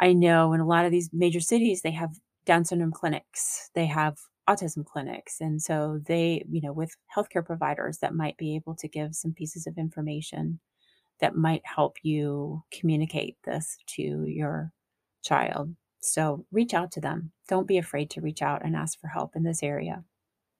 I 0.00 0.14
know 0.14 0.52
in 0.52 0.60
a 0.60 0.66
lot 0.66 0.84
of 0.84 0.90
these 0.90 1.10
major 1.12 1.40
cities, 1.40 1.82
they 1.82 1.92
have 1.92 2.18
Down 2.44 2.64
syndrome 2.64 2.92
clinics, 2.92 3.70
they 3.74 3.86
have 3.86 4.18
autism 4.48 4.84
clinics. 4.84 5.40
And 5.40 5.60
so 5.60 6.00
they, 6.06 6.44
you 6.50 6.60
know, 6.60 6.72
with 6.72 6.96
healthcare 7.14 7.44
providers 7.44 7.98
that 7.98 8.14
might 8.14 8.36
be 8.36 8.54
able 8.56 8.74
to 8.76 8.88
give 8.88 9.14
some 9.14 9.32
pieces 9.32 9.66
of 9.66 9.78
information 9.78 10.58
that 11.20 11.36
might 11.36 11.62
help 11.64 11.98
you 12.02 12.62
communicate 12.72 13.36
this 13.44 13.78
to 13.86 14.24
your 14.26 14.72
child. 15.22 15.74
So 16.00 16.44
reach 16.50 16.74
out 16.74 16.90
to 16.92 17.00
them. 17.00 17.30
Don't 17.48 17.68
be 17.68 17.78
afraid 17.78 18.10
to 18.10 18.20
reach 18.20 18.42
out 18.42 18.64
and 18.64 18.74
ask 18.74 19.00
for 19.00 19.06
help 19.06 19.36
in 19.36 19.44
this 19.44 19.62
area. 19.62 20.02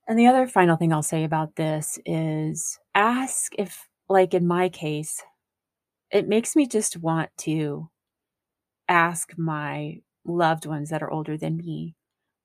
And 0.07 0.19
the 0.19 0.27
other 0.27 0.47
final 0.47 0.77
thing 0.77 0.93
I'll 0.93 1.03
say 1.03 1.25
about 1.25 1.57
this 1.57 1.99
is 2.07 2.79
ask 2.95 3.53
if, 3.59 3.89
like 4.09 4.35
in 4.35 4.47
my 4.47 4.69
case, 4.69 5.23
it 6.11 6.29
makes 6.29 6.55
me 6.55 6.67
just 6.67 6.97
want 6.97 7.31
to 7.39 7.89
ask 8.89 9.33
my 9.37 10.01
loved 10.25 10.67
ones 10.67 10.91
that 10.91 11.03
are 11.03 11.11
older 11.11 11.37
than 11.37 11.57
me 11.57 11.97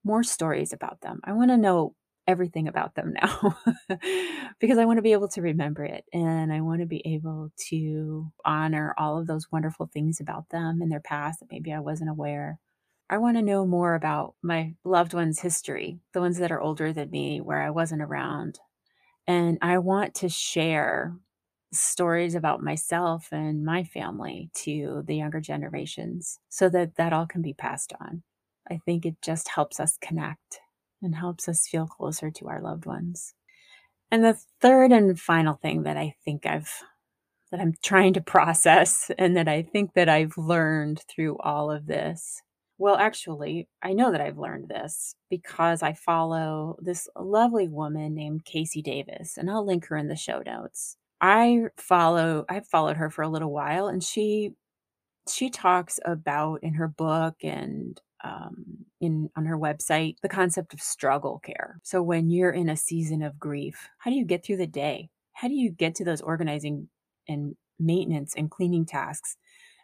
more 0.08 0.24
stories 0.24 0.74
about 0.74 1.02
them. 1.02 1.22
I 1.26 1.34
want 1.34 1.52
to 1.52 1.58
know 1.58 1.96
everything 2.28 2.68
about 2.70 2.96
them 2.96 3.14
now 3.14 3.58
because 4.60 4.80
I 4.80 4.86
want 4.86 4.98
to 4.98 5.04
be 5.04 5.14
able 5.14 5.30
to 5.30 5.42
remember 5.42 5.86
it 5.86 6.06
and 6.14 6.54
I 6.54 6.62
want 6.62 6.82
to 6.82 6.88
be 6.88 7.02
able 7.08 7.52
to 7.70 8.32
honor 8.46 8.96
all 8.98 9.20
of 9.20 9.28
those 9.28 9.52
wonderful 9.52 9.88
things 9.94 10.20
about 10.20 10.50
them 10.50 10.82
in 10.82 10.90
their 10.90 11.00
past 11.02 11.42
that 11.42 11.52
maybe 11.52 11.74
I 11.74 11.80
wasn't 11.82 12.10
aware. 12.12 12.60
I 13.10 13.20
want 13.20 13.38
to 13.38 13.44
know 13.44 13.66
more 13.66 13.96
about 13.96 14.36
my 14.44 14.76
loved 14.86 15.14
ones' 15.14 15.40
history, 15.40 16.00
the 16.14 16.22
ones 16.22 16.40
that 16.40 16.52
are 16.52 16.62
older 16.62 16.94
than 16.94 17.12
me, 17.12 17.42
where 17.42 17.62
I 17.62 17.70
wasn't 17.70 18.02
around. 18.02 18.60
And 19.28 19.58
I 19.62 19.78
want 19.80 20.16
to 20.16 20.30
share 20.30 21.16
stories 21.74 22.36
about 22.36 22.64
myself 22.64 23.30
and 23.32 23.66
my 23.66 23.84
family 23.84 24.50
to 24.56 25.04
the 25.06 25.16
younger 25.16 25.42
generations 25.42 26.40
so 26.50 26.70
that 26.70 26.96
that 26.96 27.14
all 27.14 27.28
can 27.28 27.42
be 27.42 27.54
passed 27.54 27.94
on. 28.00 28.24
I 28.70 28.80
think 28.86 29.06
it 29.06 29.16
just 29.22 29.48
helps 29.50 29.80
us 29.80 29.98
connect 30.02 30.60
and 31.02 31.16
helps 31.16 31.48
us 31.48 31.68
feel 31.68 31.88
closer 31.88 32.32
to 32.32 32.48
our 32.48 32.62
loved 32.62 32.86
ones. 32.86 33.34
And 34.12 34.24
the 34.24 34.38
third 34.62 34.92
and 34.92 35.20
final 35.20 35.56
thing 35.56 35.84
that 35.84 35.98
I 35.98 36.16
think 36.24 36.46
I've 36.46 36.72
that 37.52 37.60
I'm 37.62 37.74
trying 37.84 38.14
to 38.14 38.22
process 38.36 39.10
and 39.18 39.38
that 39.38 39.48
I 39.48 39.62
think 39.62 39.94
that 39.94 40.10
I've 40.10 40.38
learned 40.38 41.02
through 41.10 41.38
all 41.40 41.72
of 41.72 41.86
this. 41.86 42.42
Well, 42.80 42.98
actually, 42.98 43.68
I 43.82 43.94
know 43.94 44.12
that 44.12 44.22
I've 44.22 44.38
learned 44.38 44.70
this 44.70 45.16
because 45.30 45.82
I 45.82 45.94
follow 45.94 46.78
this 46.80 47.08
lovely 47.18 47.68
woman 47.68 48.14
named 48.14 48.46
KC 48.46 48.84
Davis, 48.84 49.38
and 49.38 49.50
I'll 49.50 49.66
link 49.66 49.88
her 49.88 49.98
in 49.98 50.10
the 50.10 50.16
show 50.16 50.44
notes. 50.46 50.98
I 51.22 51.66
follow 51.78 52.46
I've 52.48 52.68
followed 52.68 52.98
her 52.98 53.10
for 53.10 53.24
a 53.24 53.30
little 53.30 53.52
while 53.52 53.88
and 53.88 54.04
she 54.04 54.54
she 55.30 55.50
talks 55.50 56.00
about 56.06 56.64
in 56.64 56.76
her 56.76 56.88
book 56.88 57.36
and 57.44 58.00
um, 58.24 58.86
in 59.00 59.30
on 59.36 59.46
her 59.46 59.58
website 59.58 60.16
the 60.22 60.30
concept 60.30 60.74
of 60.74 60.82
struggle 60.82 61.40
care. 61.40 61.80
So 61.84 62.02
when 62.02 62.30
you're 62.30 62.52
in 62.52 62.70
a 62.70 62.78
season 62.78 63.22
of 63.22 63.40
grief, 63.40 63.90
how 64.00 64.12
do 64.12 64.18
you 64.18 64.26
get 64.26 64.44
through 64.44 64.58
the 64.58 64.68
day? 64.68 65.10
How 65.34 65.48
do 65.48 65.54
you 65.54 65.70
get 65.70 65.96
to 65.96 66.06
those 66.06 66.22
organizing 66.22 66.90
and 67.28 67.56
maintenance 67.80 68.34
and 68.36 68.50
cleaning 68.50 68.86
tasks 68.86 69.38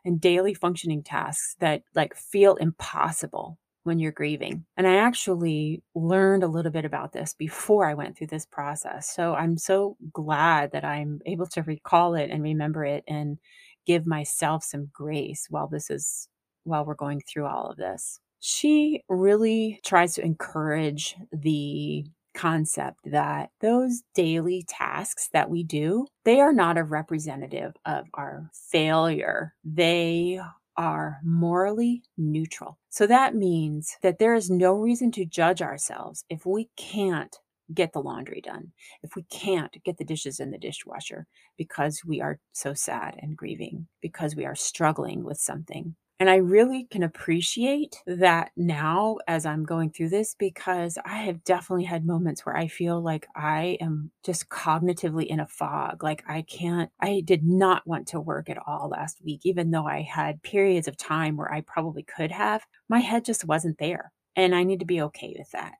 and 0.05 0.19
daily 0.19 0.53
functioning 0.53 1.03
tasks 1.03 1.55
that 1.59 1.83
like 1.95 2.15
feel 2.15 2.55
impossible 2.55 3.57
when 3.83 3.99
you're 3.99 4.11
grieving. 4.11 4.65
And 4.77 4.87
I 4.87 4.95
actually 4.95 5.83
learned 5.93 6.43
a 6.43 6.47
little 6.47 6.71
bit 6.71 6.85
about 6.85 7.11
this 7.11 7.33
before 7.33 7.85
I 7.85 7.93
went 7.93 8.17
through 8.17 8.27
this 8.27 8.45
process. 8.45 9.13
So 9.13 9.35
I'm 9.35 9.57
so 9.57 9.97
glad 10.13 10.71
that 10.71 10.85
I'm 10.85 11.19
able 11.25 11.47
to 11.47 11.63
recall 11.63 12.15
it 12.15 12.29
and 12.29 12.41
remember 12.41 12.85
it 12.85 13.03
and 13.07 13.37
give 13.85 14.07
myself 14.07 14.63
some 14.63 14.89
grace 14.93 15.47
while 15.49 15.67
this 15.67 15.89
is 15.89 16.29
while 16.63 16.85
we're 16.85 16.95
going 16.95 17.21
through 17.21 17.45
all 17.45 17.69
of 17.69 17.77
this 17.77 18.19
she 18.45 19.01
really 19.07 19.79
tries 19.85 20.15
to 20.15 20.21
encourage 20.21 21.15
the 21.31 22.05
concept 22.33 22.99
that 23.05 23.51
those 23.61 24.03
daily 24.13 24.65
tasks 24.67 25.29
that 25.31 25.49
we 25.49 25.63
do, 25.63 26.05
they 26.25 26.41
are 26.41 26.51
not 26.51 26.77
a 26.77 26.83
representative 26.83 27.73
of 27.85 28.05
our 28.13 28.49
failure. 28.69 29.53
They 29.63 30.41
are 30.75 31.19
morally 31.23 32.01
neutral. 32.17 32.79
So 32.89 33.07
that 33.07 33.35
means 33.35 33.95
that 34.01 34.19
there 34.19 34.33
is 34.33 34.49
no 34.49 34.73
reason 34.73 35.11
to 35.13 35.25
judge 35.25 35.61
ourselves 35.61 36.25
if 36.29 36.45
we 36.45 36.69
can't 36.75 37.37
get 37.73 37.93
the 37.93 38.01
laundry 38.01 38.41
done, 38.41 38.73
if 39.03 39.15
we 39.15 39.23
can't 39.23 39.75
get 39.85 39.97
the 39.97 40.03
dishes 40.03 40.39
in 40.41 40.51
the 40.51 40.57
dishwasher 40.57 41.27
because 41.57 42.01
we 42.05 42.19
are 42.19 42.39
so 42.51 42.73
sad 42.73 43.15
and 43.19 43.37
grieving, 43.37 43.87
because 44.01 44.35
we 44.35 44.45
are 44.45 44.55
struggling 44.55 45.23
with 45.23 45.37
something. 45.37 45.95
And 46.23 46.29
I 46.29 46.37
really 46.37 46.87
can 46.89 47.03
appreciate 47.03 48.01
that 48.07 48.51
now 48.55 49.17
as 49.27 49.45
I'm 49.45 49.65
going 49.65 49.89
through 49.89 50.07
this 50.07 50.37
because 50.39 50.97
I 51.03 51.17
have 51.17 51.43
definitely 51.43 51.83
had 51.83 52.05
moments 52.05 52.45
where 52.45 52.55
I 52.55 52.69
feel 52.69 53.01
like 53.01 53.27
I 53.35 53.77
am 53.81 54.09
just 54.23 54.47
cognitively 54.47 55.25
in 55.25 55.41
a 55.41 55.47
fog. 55.47 56.01
Like 56.01 56.23
I 56.25 56.43
can't, 56.43 56.89
I 57.01 57.23
did 57.25 57.43
not 57.43 57.85
want 57.85 58.07
to 58.07 58.21
work 58.21 58.49
at 58.49 58.57
all 58.65 58.87
last 58.87 59.21
week, 59.21 59.41
even 59.43 59.71
though 59.71 59.85
I 59.85 60.01
had 60.01 60.41
periods 60.43 60.87
of 60.87 60.95
time 60.95 61.35
where 61.35 61.53
I 61.53 61.59
probably 61.59 62.03
could 62.03 62.31
have. 62.31 62.65
My 62.87 62.99
head 62.99 63.25
just 63.25 63.43
wasn't 63.43 63.77
there. 63.77 64.13
And 64.37 64.55
I 64.55 64.63
need 64.63 64.79
to 64.79 64.85
be 64.85 65.01
okay 65.01 65.35
with 65.37 65.51
that. 65.51 65.73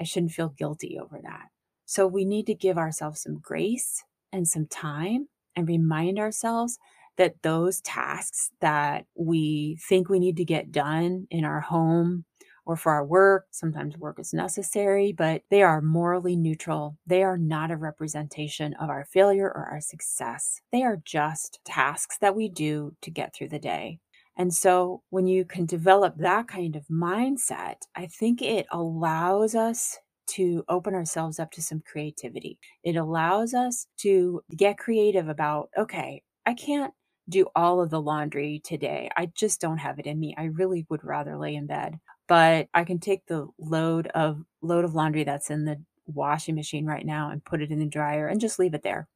I 0.00 0.04
shouldn't 0.04 0.30
feel 0.30 0.50
guilty 0.50 0.96
over 0.96 1.18
that. 1.24 1.48
So 1.86 2.06
we 2.06 2.24
need 2.24 2.46
to 2.46 2.54
give 2.54 2.78
ourselves 2.78 3.22
some 3.22 3.40
grace 3.40 4.04
and 4.32 4.46
some 4.46 4.68
time 4.68 5.26
and 5.56 5.66
remind 5.66 6.20
ourselves 6.20 6.78
that 7.18 7.42
those 7.42 7.80
tasks 7.82 8.50
that 8.60 9.04
we 9.14 9.78
think 9.88 10.08
we 10.08 10.18
need 10.18 10.36
to 10.38 10.44
get 10.44 10.72
done 10.72 11.26
in 11.30 11.44
our 11.44 11.60
home 11.60 12.24
or 12.64 12.76
for 12.76 12.92
our 12.92 13.04
work, 13.04 13.46
sometimes 13.50 13.96
work 13.96 14.18
is 14.18 14.34
necessary, 14.34 15.12
but 15.12 15.42
they 15.50 15.62
are 15.62 15.80
morally 15.80 16.36
neutral. 16.36 16.96
They 17.06 17.22
are 17.22 17.38
not 17.38 17.70
a 17.70 17.76
representation 17.76 18.74
of 18.74 18.90
our 18.90 19.06
failure 19.06 19.46
or 19.46 19.64
our 19.64 19.80
success. 19.80 20.60
They 20.70 20.82
are 20.82 21.00
just 21.04 21.60
tasks 21.64 22.18
that 22.20 22.36
we 22.36 22.48
do 22.48 22.94
to 23.02 23.10
get 23.10 23.34
through 23.34 23.48
the 23.48 23.58
day. 23.58 24.00
And 24.36 24.54
so 24.54 25.02
when 25.10 25.26
you 25.26 25.44
can 25.44 25.66
develop 25.66 26.16
that 26.18 26.46
kind 26.46 26.76
of 26.76 26.86
mindset, 26.88 27.76
I 27.96 28.06
think 28.06 28.42
it 28.42 28.66
allows 28.70 29.54
us 29.54 29.98
to 30.28 30.62
open 30.68 30.94
ourselves 30.94 31.40
up 31.40 31.50
to 31.52 31.62
some 31.62 31.82
creativity. 31.90 32.58
It 32.84 32.96
allows 32.96 33.54
us 33.54 33.86
to 33.98 34.42
get 34.54 34.78
creative 34.78 35.28
about, 35.28 35.70
okay, 35.76 36.22
I 36.44 36.54
can't 36.54 36.92
do 37.28 37.46
all 37.54 37.80
of 37.80 37.90
the 37.90 38.00
laundry 38.00 38.60
today. 38.64 39.10
I 39.16 39.26
just 39.34 39.60
don't 39.60 39.78
have 39.78 39.98
it 39.98 40.06
in 40.06 40.18
me. 40.18 40.34
I 40.36 40.44
really 40.44 40.86
would 40.88 41.04
rather 41.04 41.36
lay 41.36 41.54
in 41.54 41.66
bed. 41.66 41.98
But 42.26 42.68
I 42.74 42.84
can 42.84 42.98
take 42.98 43.26
the 43.26 43.48
load 43.58 44.08
of 44.08 44.44
load 44.60 44.84
of 44.84 44.94
laundry 44.94 45.24
that's 45.24 45.50
in 45.50 45.64
the 45.64 45.82
washing 46.06 46.54
machine 46.54 46.86
right 46.86 47.04
now 47.04 47.30
and 47.30 47.44
put 47.44 47.62
it 47.62 47.70
in 47.70 47.78
the 47.78 47.86
dryer 47.86 48.26
and 48.26 48.40
just 48.40 48.58
leave 48.58 48.74
it 48.74 48.82
there. 48.82 49.08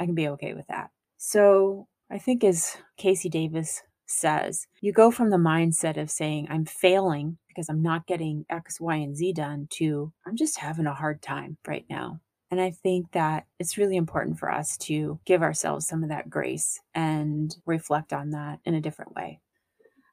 I 0.00 0.06
can 0.06 0.14
be 0.14 0.28
okay 0.28 0.54
with 0.54 0.66
that. 0.68 0.90
So 1.16 1.86
I 2.10 2.18
think, 2.18 2.44
as 2.44 2.76
KC 3.00 3.30
Davis 3.30 3.82
says, 4.06 4.66
you 4.80 4.92
go 4.92 5.10
from 5.10 5.30
the 5.30 5.36
mindset 5.36 5.96
of 5.96 6.10
saying, 6.10 6.48
I'm 6.50 6.66
failing 6.66 7.38
because 7.48 7.68
I'm 7.68 7.82
not 7.82 8.06
getting 8.06 8.44
X, 8.50 8.80
Y, 8.80 8.96
and 8.96 9.16
Z 9.16 9.32
done 9.32 9.68
to 9.70 10.12
I'm 10.26 10.36
just 10.36 10.58
having 10.58 10.86
a 10.86 10.94
hard 10.94 11.22
time 11.22 11.56
right 11.66 11.86
now. 11.88 12.20
And 12.54 12.62
I 12.62 12.70
think 12.70 13.10
that 13.10 13.46
it's 13.58 13.76
really 13.76 13.96
important 13.96 14.38
for 14.38 14.48
us 14.48 14.78
to 14.82 15.18
give 15.24 15.42
ourselves 15.42 15.88
some 15.88 16.04
of 16.04 16.08
that 16.10 16.30
grace 16.30 16.78
and 16.94 17.52
reflect 17.66 18.12
on 18.12 18.30
that 18.30 18.60
in 18.64 18.74
a 18.74 18.80
different 18.80 19.12
way. 19.16 19.40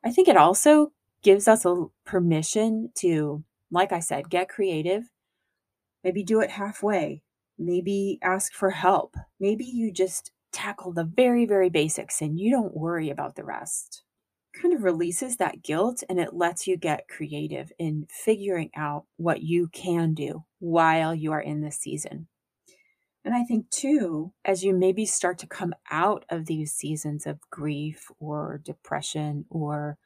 I 0.04 0.10
think 0.10 0.28
it 0.28 0.38
also 0.38 0.92
gives 1.22 1.48
us 1.48 1.66
a 1.66 1.86
permission 2.04 2.90
to, 2.96 3.44
like 3.70 3.92
I 3.92 4.00
said, 4.00 4.32
get 4.32 4.50
creative. 4.50 5.04
Maybe 6.04 6.24
do 6.24 6.40
it 6.40 6.50
halfway. 6.50 7.22
Maybe 7.60 8.18
ask 8.24 8.54
for 8.54 8.72
help. 8.72 9.16
Maybe 9.40 9.66
you 9.66 9.94
just 9.94 10.32
tackle 10.52 10.94
the 10.94 11.06
very, 11.06 11.46
very 11.46 11.70
basics 11.70 12.24
and 12.24 12.40
you 12.40 12.50
don't 12.50 12.76
worry 12.76 13.12
about 13.12 13.36
the 13.36 13.46
rest. 13.46 14.02
Kind 14.60 14.74
of 14.74 14.82
releases 14.82 15.38
that 15.38 15.62
guilt 15.62 16.02
and 16.10 16.20
it 16.20 16.34
lets 16.34 16.66
you 16.66 16.76
get 16.76 17.08
creative 17.08 17.72
in 17.78 18.08
figuring 18.10 18.72
out 18.76 19.06
what 19.18 19.44
you 19.44 19.68
can 19.68 20.16
do 20.16 20.44
while 20.58 21.14
you 21.14 21.32
are 21.34 21.40
in 21.40 21.62
this 21.62 21.78
season. 21.78 22.28
And 23.24 23.36
I 23.36 23.44
think, 23.44 23.70
too, 23.70 24.34
as 24.46 24.64
you 24.64 24.74
maybe 24.74 25.06
start 25.06 25.38
to 25.40 25.48
come 25.48 25.74
out 25.92 26.26
of 26.30 26.46
these 26.46 26.74
seasons 26.74 27.28
of 27.28 27.40
grief 27.52 28.10
or 28.20 28.62
depression 28.64 29.46
or 29.50 29.98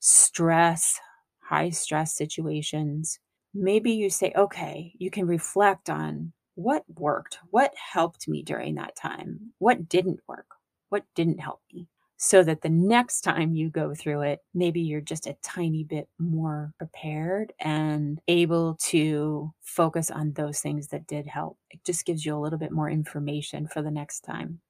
stress, 0.00 0.98
high 1.40 1.70
stress 1.70 2.14
situations, 2.16 3.18
maybe 3.52 3.92
you 3.92 4.08
say, 4.08 4.32
okay, 4.34 4.92
you 4.98 5.10
can 5.10 5.26
reflect 5.26 5.90
on 5.90 6.32
what 6.54 6.84
worked, 6.88 7.38
what 7.50 7.74
helped 7.76 8.26
me 8.26 8.42
during 8.42 8.74
that 8.76 8.96
time, 8.96 9.52
what 9.58 9.88
didn't 9.88 10.20
work, 10.26 10.46
what 10.88 11.04
didn't 11.14 11.40
help 11.40 11.60
me, 11.72 11.88
so 12.24 12.44
that 12.44 12.62
the 12.62 12.68
next 12.68 13.22
time 13.22 13.52
you 13.52 13.68
go 13.68 13.96
through 13.96 14.20
it, 14.20 14.38
maybe 14.54 14.80
you're 14.80 15.00
just 15.00 15.26
a 15.26 15.36
tiny 15.42 15.82
bit 15.82 16.08
more 16.20 16.72
prepared 16.78 17.52
and 17.58 18.20
able 18.28 18.76
to 18.76 19.52
focus 19.60 20.08
on 20.08 20.32
those 20.32 20.60
things 20.60 20.86
that 20.86 21.08
did 21.08 21.26
help. 21.26 21.58
It 21.70 21.80
just 21.84 22.06
gives 22.06 22.24
you 22.24 22.36
a 22.36 22.38
little 22.38 22.60
bit 22.60 22.70
more 22.70 22.88
information 22.88 23.66
for 23.66 23.82
the 23.82 23.90
next 23.90 24.20
time. 24.20 24.60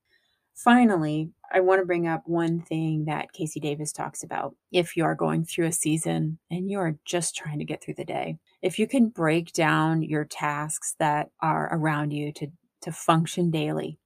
Finally, 0.54 1.28
I 1.52 1.60
want 1.60 1.82
to 1.82 1.86
bring 1.86 2.08
up 2.08 2.22
one 2.24 2.62
thing 2.62 3.04
that 3.04 3.34
KC 3.38 3.60
Davis 3.60 3.92
talks 3.92 4.22
about. 4.22 4.54
If 4.72 4.96
you 4.96 5.04
are 5.04 5.14
going 5.14 5.44
through 5.44 5.66
a 5.66 5.72
season 5.72 6.38
and 6.50 6.70
you 6.70 6.78
are 6.78 6.96
just 7.04 7.36
trying 7.36 7.58
to 7.58 7.66
get 7.66 7.84
through 7.84 7.94
the 7.98 8.04
day, 8.06 8.38
if 8.62 8.78
you 8.78 8.88
can 8.88 9.10
break 9.10 9.52
down 9.52 10.02
your 10.02 10.24
tasks 10.24 10.94
that 10.98 11.28
are 11.40 11.68
around 11.70 12.12
you 12.12 12.32
to, 12.32 12.46
to 12.80 12.92
function 12.92 13.50
daily, 13.50 13.98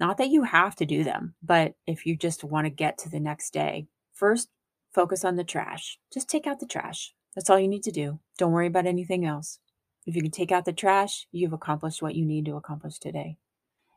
not 0.00 0.18
that 0.18 0.30
you 0.30 0.42
have 0.42 0.74
to 0.76 0.86
do 0.86 1.04
them, 1.04 1.34
but 1.42 1.74
if 1.86 2.04
you 2.06 2.16
just 2.16 2.44
want 2.44 2.66
to 2.66 2.70
get 2.70 2.98
to 2.98 3.08
the 3.08 3.20
next 3.20 3.52
day, 3.52 3.86
first 4.12 4.48
focus 4.92 5.24
on 5.24 5.36
the 5.36 5.44
trash. 5.44 5.98
Just 6.12 6.28
take 6.28 6.46
out 6.46 6.60
the 6.60 6.66
trash. 6.66 7.14
That's 7.34 7.50
all 7.50 7.58
you 7.58 7.68
need 7.68 7.82
to 7.84 7.92
do. 7.92 8.20
Don't 8.38 8.52
worry 8.52 8.66
about 8.66 8.86
anything 8.86 9.24
else. 9.24 9.58
If 10.06 10.14
you 10.14 10.22
can 10.22 10.30
take 10.30 10.52
out 10.52 10.64
the 10.64 10.72
trash, 10.72 11.26
you've 11.32 11.52
accomplished 11.52 12.02
what 12.02 12.14
you 12.14 12.24
need 12.24 12.44
to 12.46 12.56
accomplish 12.56 12.98
today. 12.98 13.38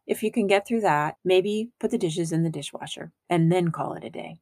If 0.06 0.24
you 0.24 0.32
can 0.32 0.48
get 0.48 0.66
through 0.66 0.82
that, 0.82 1.18
maybe 1.26 1.72
put 1.80 1.92
the 1.92 1.98
dishes 1.98 2.32
in 2.32 2.44
the 2.44 2.50
dishwasher 2.50 3.12
and 3.30 3.52
then 3.52 3.72
call 3.72 3.94
it 3.94 4.06
a 4.06 4.10
day. 4.10 4.40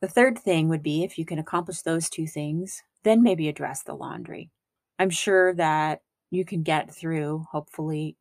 The 0.00 0.08
third 0.08 0.38
thing 0.38 0.68
would 0.68 0.82
be 0.82 1.02
if 1.02 1.18
you 1.18 1.24
can 1.24 1.38
accomplish 1.38 1.82
those 1.82 2.08
two 2.08 2.26
things, 2.26 2.82
then 3.02 3.22
maybe 3.22 3.48
address 3.48 3.82
the 3.82 3.94
laundry. 3.94 4.50
I'm 4.98 5.10
sure 5.10 5.54
that 5.54 6.02
you 6.30 6.44
can 6.44 6.62
get 6.62 6.94
through, 6.94 7.46
hopefully, 7.50 8.16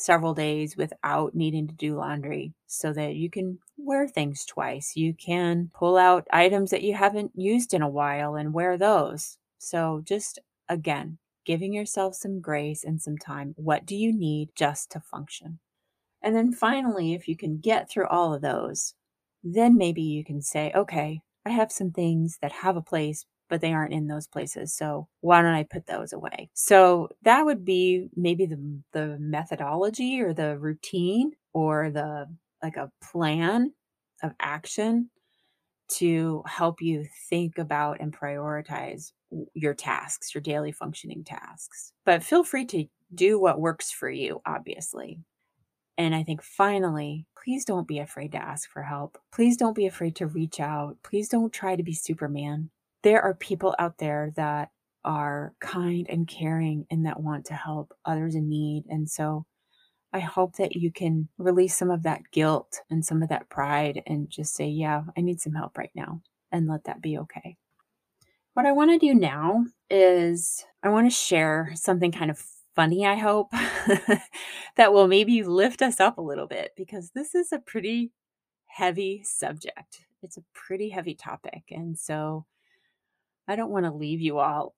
several 0.00 0.34
days 0.34 0.76
without 0.76 1.34
needing 1.34 1.68
to 1.68 1.74
do 1.74 1.96
laundry 1.96 2.54
so 2.66 2.92
that 2.92 3.16
you 3.16 3.28
can 3.28 3.58
wear 3.76 4.08
things 4.08 4.44
twice. 4.44 4.96
You 4.96 5.14
can 5.14 5.70
pull 5.74 5.96
out 5.96 6.26
items 6.32 6.70
that 6.70 6.82
you 6.82 6.94
haven't 6.94 7.32
used 7.34 7.74
in 7.74 7.82
a 7.82 7.88
while 7.88 8.34
and 8.34 8.54
wear 8.54 8.78
those. 8.78 9.36
So, 9.58 10.02
just 10.04 10.38
again, 10.68 11.18
giving 11.44 11.72
yourself 11.72 12.14
some 12.14 12.40
grace 12.40 12.84
and 12.84 13.00
some 13.00 13.18
time. 13.18 13.54
What 13.56 13.84
do 13.84 13.94
you 13.94 14.12
need 14.12 14.50
just 14.54 14.90
to 14.92 15.00
function? 15.00 15.58
And 16.22 16.34
then 16.34 16.52
finally, 16.52 17.14
if 17.14 17.28
you 17.28 17.36
can 17.36 17.58
get 17.58 17.90
through 17.90 18.06
all 18.06 18.34
of 18.34 18.42
those, 18.42 18.94
then 19.42 19.76
maybe 19.76 20.02
you 20.02 20.24
can 20.24 20.42
say, 20.42 20.72
okay, 20.74 21.20
I 21.44 21.50
have 21.50 21.72
some 21.72 21.90
things 21.90 22.38
that 22.42 22.52
have 22.52 22.76
a 22.76 22.82
place, 22.82 23.24
but 23.50 23.60
they 23.60 23.74
aren't 23.74 23.92
in 23.92 24.06
those 24.06 24.26
places. 24.26 24.72
So 24.72 25.08
why 25.20 25.42
don't 25.42 25.52
I 25.54 25.64
put 25.64 25.86
those 25.86 26.14
away? 26.14 26.48
So 26.54 27.10
that 27.22 27.44
would 27.44 27.64
be 27.64 28.08
maybe 28.16 28.46
the, 28.46 28.80
the 28.92 29.18
methodology 29.18 30.22
or 30.22 30.32
the 30.32 30.56
routine 30.56 31.32
or 31.52 31.90
the 31.90 32.26
like 32.62 32.76
a 32.76 32.90
plan 33.02 33.72
of 34.22 34.32
action 34.40 35.10
to 35.88 36.42
help 36.46 36.80
you 36.80 37.04
think 37.28 37.58
about 37.58 38.00
and 38.00 38.16
prioritize 38.16 39.12
your 39.54 39.74
tasks, 39.74 40.34
your 40.34 40.42
daily 40.42 40.70
functioning 40.70 41.24
tasks. 41.24 41.92
But 42.04 42.22
feel 42.22 42.44
free 42.44 42.64
to 42.66 42.84
do 43.14 43.40
what 43.40 43.60
works 43.60 43.90
for 43.90 44.08
you, 44.08 44.40
obviously. 44.46 45.18
And 45.98 46.14
I 46.14 46.22
think 46.22 46.42
finally, 46.42 47.26
please 47.42 47.64
don't 47.64 47.88
be 47.88 47.98
afraid 47.98 48.32
to 48.32 48.38
ask 48.38 48.70
for 48.70 48.82
help. 48.82 49.18
Please 49.32 49.56
don't 49.56 49.74
be 49.74 49.86
afraid 49.86 50.16
to 50.16 50.26
reach 50.26 50.60
out. 50.60 50.96
Please 51.02 51.28
don't 51.28 51.52
try 51.52 51.76
to 51.76 51.82
be 51.82 51.92
Superman. 51.92 52.70
There 53.02 53.22
are 53.22 53.34
people 53.34 53.74
out 53.78 53.98
there 53.98 54.32
that 54.36 54.70
are 55.04 55.54
kind 55.60 56.06
and 56.08 56.28
caring 56.28 56.86
and 56.90 57.06
that 57.06 57.20
want 57.20 57.46
to 57.46 57.54
help 57.54 57.94
others 58.04 58.34
in 58.34 58.48
need. 58.48 58.84
And 58.88 59.08
so 59.08 59.46
I 60.12 60.20
hope 60.20 60.56
that 60.56 60.76
you 60.76 60.90
can 60.92 61.28
release 61.38 61.76
some 61.76 61.90
of 61.90 62.02
that 62.02 62.22
guilt 62.32 62.80
and 62.90 63.04
some 63.04 63.22
of 63.22 63.28
that 63.28 63.48
pride 63.48 64.02
and 64.06 64.28
just 64.28 64.54
say, 64.54 64.66
yeah, 64.66 65.02
I 65.16 65.20
need 65.20 65.40
some 65.40 65.54
help 65.54 65.78
right 65.78 65.92
now 65.94 66.20
and 66.52 66.66
let 66.66 66.84
that 66.84 67.00
be 67.00 67.18
okay. 67.18 67.56
What 68.54 68.66
I 68.66 68.72
want 68.72 68.90
to 68.90 68.98
do 68.98 69.14
now 69.14 69.64
is 69.88 70.64
I 70.82 70.88
want 70.88 71.06
to 71.06 71.16
share 71.16 71.72
something 71.76 72.10
kind 72.10 72.30
of 72.30 72.44
funny, 72.74 73.06
I 73.06 73.14
hope, 73.14 73.50
that 74.76 74.92
will 74.92 75.06
maybe 75.06 75.42
lift 75.44 75.82
us 75.82 76.00
up 76.00 76.18
a 76.18 76.22
little 76.22 76.46
bit 76.46 76.72
because 76.76 77.10
this 77.14 77.34
is 77.34 77.52
a 77.52 77.58
pretty 77.58 78.10
heavy 78.66 79.22
subject. 79.24 80.04
It's 80.22 80.36
a 80.36 80.44
pretty 80.52 80.88
heavy 80.88 81.14
topic. 81.14 81.64
And 81.70 81.98
so 81.98 82.46
I 83.50 83.56
don't 83.56 83.70
want 83.70 83.84
to 83.84 83.92
leave 83.92 84.20
you 84.20 84.38
all 84.38 84.74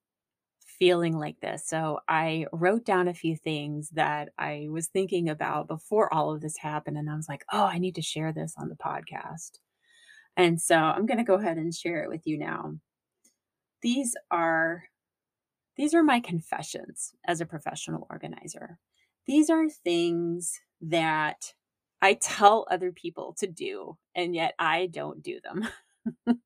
feeling 0.79 1.17
like 1.17 1.39
this. 1.41 1.67
So 1.67 2.01
I 2.09 2.47
wrote 2.53 2.85
down 2.85 3.07
a 3.07 3.15
few 3.15 3.37
things 3.37 3.91
that 3.91 4.31
I 4.39 4.69
was 4.71 4.89
thinking 4.89 5.29
about 5.29 5.69
before 5.69 6.13
all 6.13 6.35
of 6.35 6.41
this 6.41 6.57
happened. 6.57 6.97
And 6.97 7.11
I 7.11 7.15
was 7.15 7.29
like, 7.29 7.45
oh, 7.53 7.65
I 7.65 7.79
need 7.79 7.95
to 7.97 8.03
share 8.03 8.33
this 8.33 8.55
on 8.59 8.69
the 8.69 8.75
podcast. 8.75 9.59
And 10.37 10.61
so 10.61 10.77
I'm 10.77 11.07
going 11.07 11.19
to 11.19 11.25
go 11.25 11.35
ahead 11.35 11.59
and 11.59 11.75
share 11.75 12.03
it 12.03 12.09
with 12.09 12.23
you 12.25 12.39
now. 12.39 12.77
These 13.83 14.15
are 14.31 14.85
these 15.77 15.95
are 15.95 16.03
my 16.03 16.21
confessions 16.21 17.13
as 17.27 17.41
a 17.41 17.47
professional 17.47 18.07
organizer. 18.11 18.79
These 19.27 19.51
are 19.51 19.69
things 19.69 20.59
that 20.81 21.53
I 22.01 22.15
tell 22.15 22.67
other 22.71 22.93
people 22.93 23.35
to 23.39 23.47
do, 23.47 23.97
and 24.15 24.35
yet 24.35 24.55
I 24.59 24.87
don't 24.87 25.23
do 25.23 25.39
them. 25.43 25.69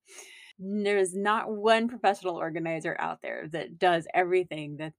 There's 0.58 1.14
not 1.14 1.50
one 1.50 1.88
professional 1.88 2.36
organizer 2.36 2.96
out 2.98 3.20
there 3.22 3.48
that 3.52 3.78
does 3.78 4.06
everything 4.14 4.76
that 4.78 4.92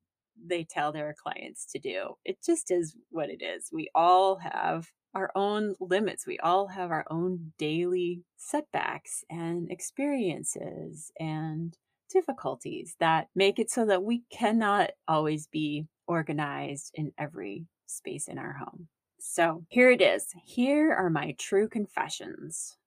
they 0.46 0.63
tell 0.63 0.91
their 0.91 1.15
clients 1.22 1.65
to 1.72 1.80
do. 1.80 2.13
It 2.24 2.38
just 2.46 2.70
is 2.72 2.96
what 3.10 3.30
it 3.30 3.41
is. 3.41 3.70
We 3.72 3.89
all 3.96 4.38
have 4.38 4.88
our 5.15 5.32
own 5.36 5.76
limits. 5.80 6.28
We 6.28 6.38
all 6.39 6.67
have 6.67 6.91
our 6.91 7.06
own 7.10 7.54
daily 7.58 8.22
setbacks 8.38 9.24
and 9.30 9.72
experiences 9.72 11.12
and 11.20 11.76
difficulties 12.12 12.96
that 13.00 13.28
make 13.36 13.58
it 13.58 13.72
so 13.72 13.86
that 13.86 14.04
we 14.04 14.24
cannot 14.32 14.91
always 15.08 15.48
be 15.48 15.88
organized 16.08 16.91
in 16.93 17.12
every 17.17 17.65
space 17.88 18.28
in 18.28 18.38
our 18.38 18.54
home. 18.54 18.88
So 19.20 19.65
here 19.70 19.89
it 19.89 20.02
is. 20.02 20.28
Here 20.46 20.93
are 20.93 21.10
my 21.10 21.36
true 21.39 21.67
confessions 21.67 22.78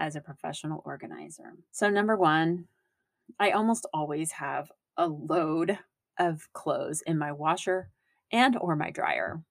as 0.00 0.16
a 0.16 0.20
professional 0.20 0.82
organizer. 0.84 1.54
So, 1.70 1.88
number 1.88 2.16
one, 2.16 2.64
I 3.38 3.50
almost 3.50 3.86
always 3.94 4.32
have 4.32 4.72
a 4.96 5.06
load 5.06 5.78
of 6.18 6.48
clothes 6.52 7.02
in 7.02 7.18
my 7.18 7.30
washer 7.30 7.90
and 8.32 8.56
or 8.56 8.74
my 8.74 8.90
dryer. 8.90 9.42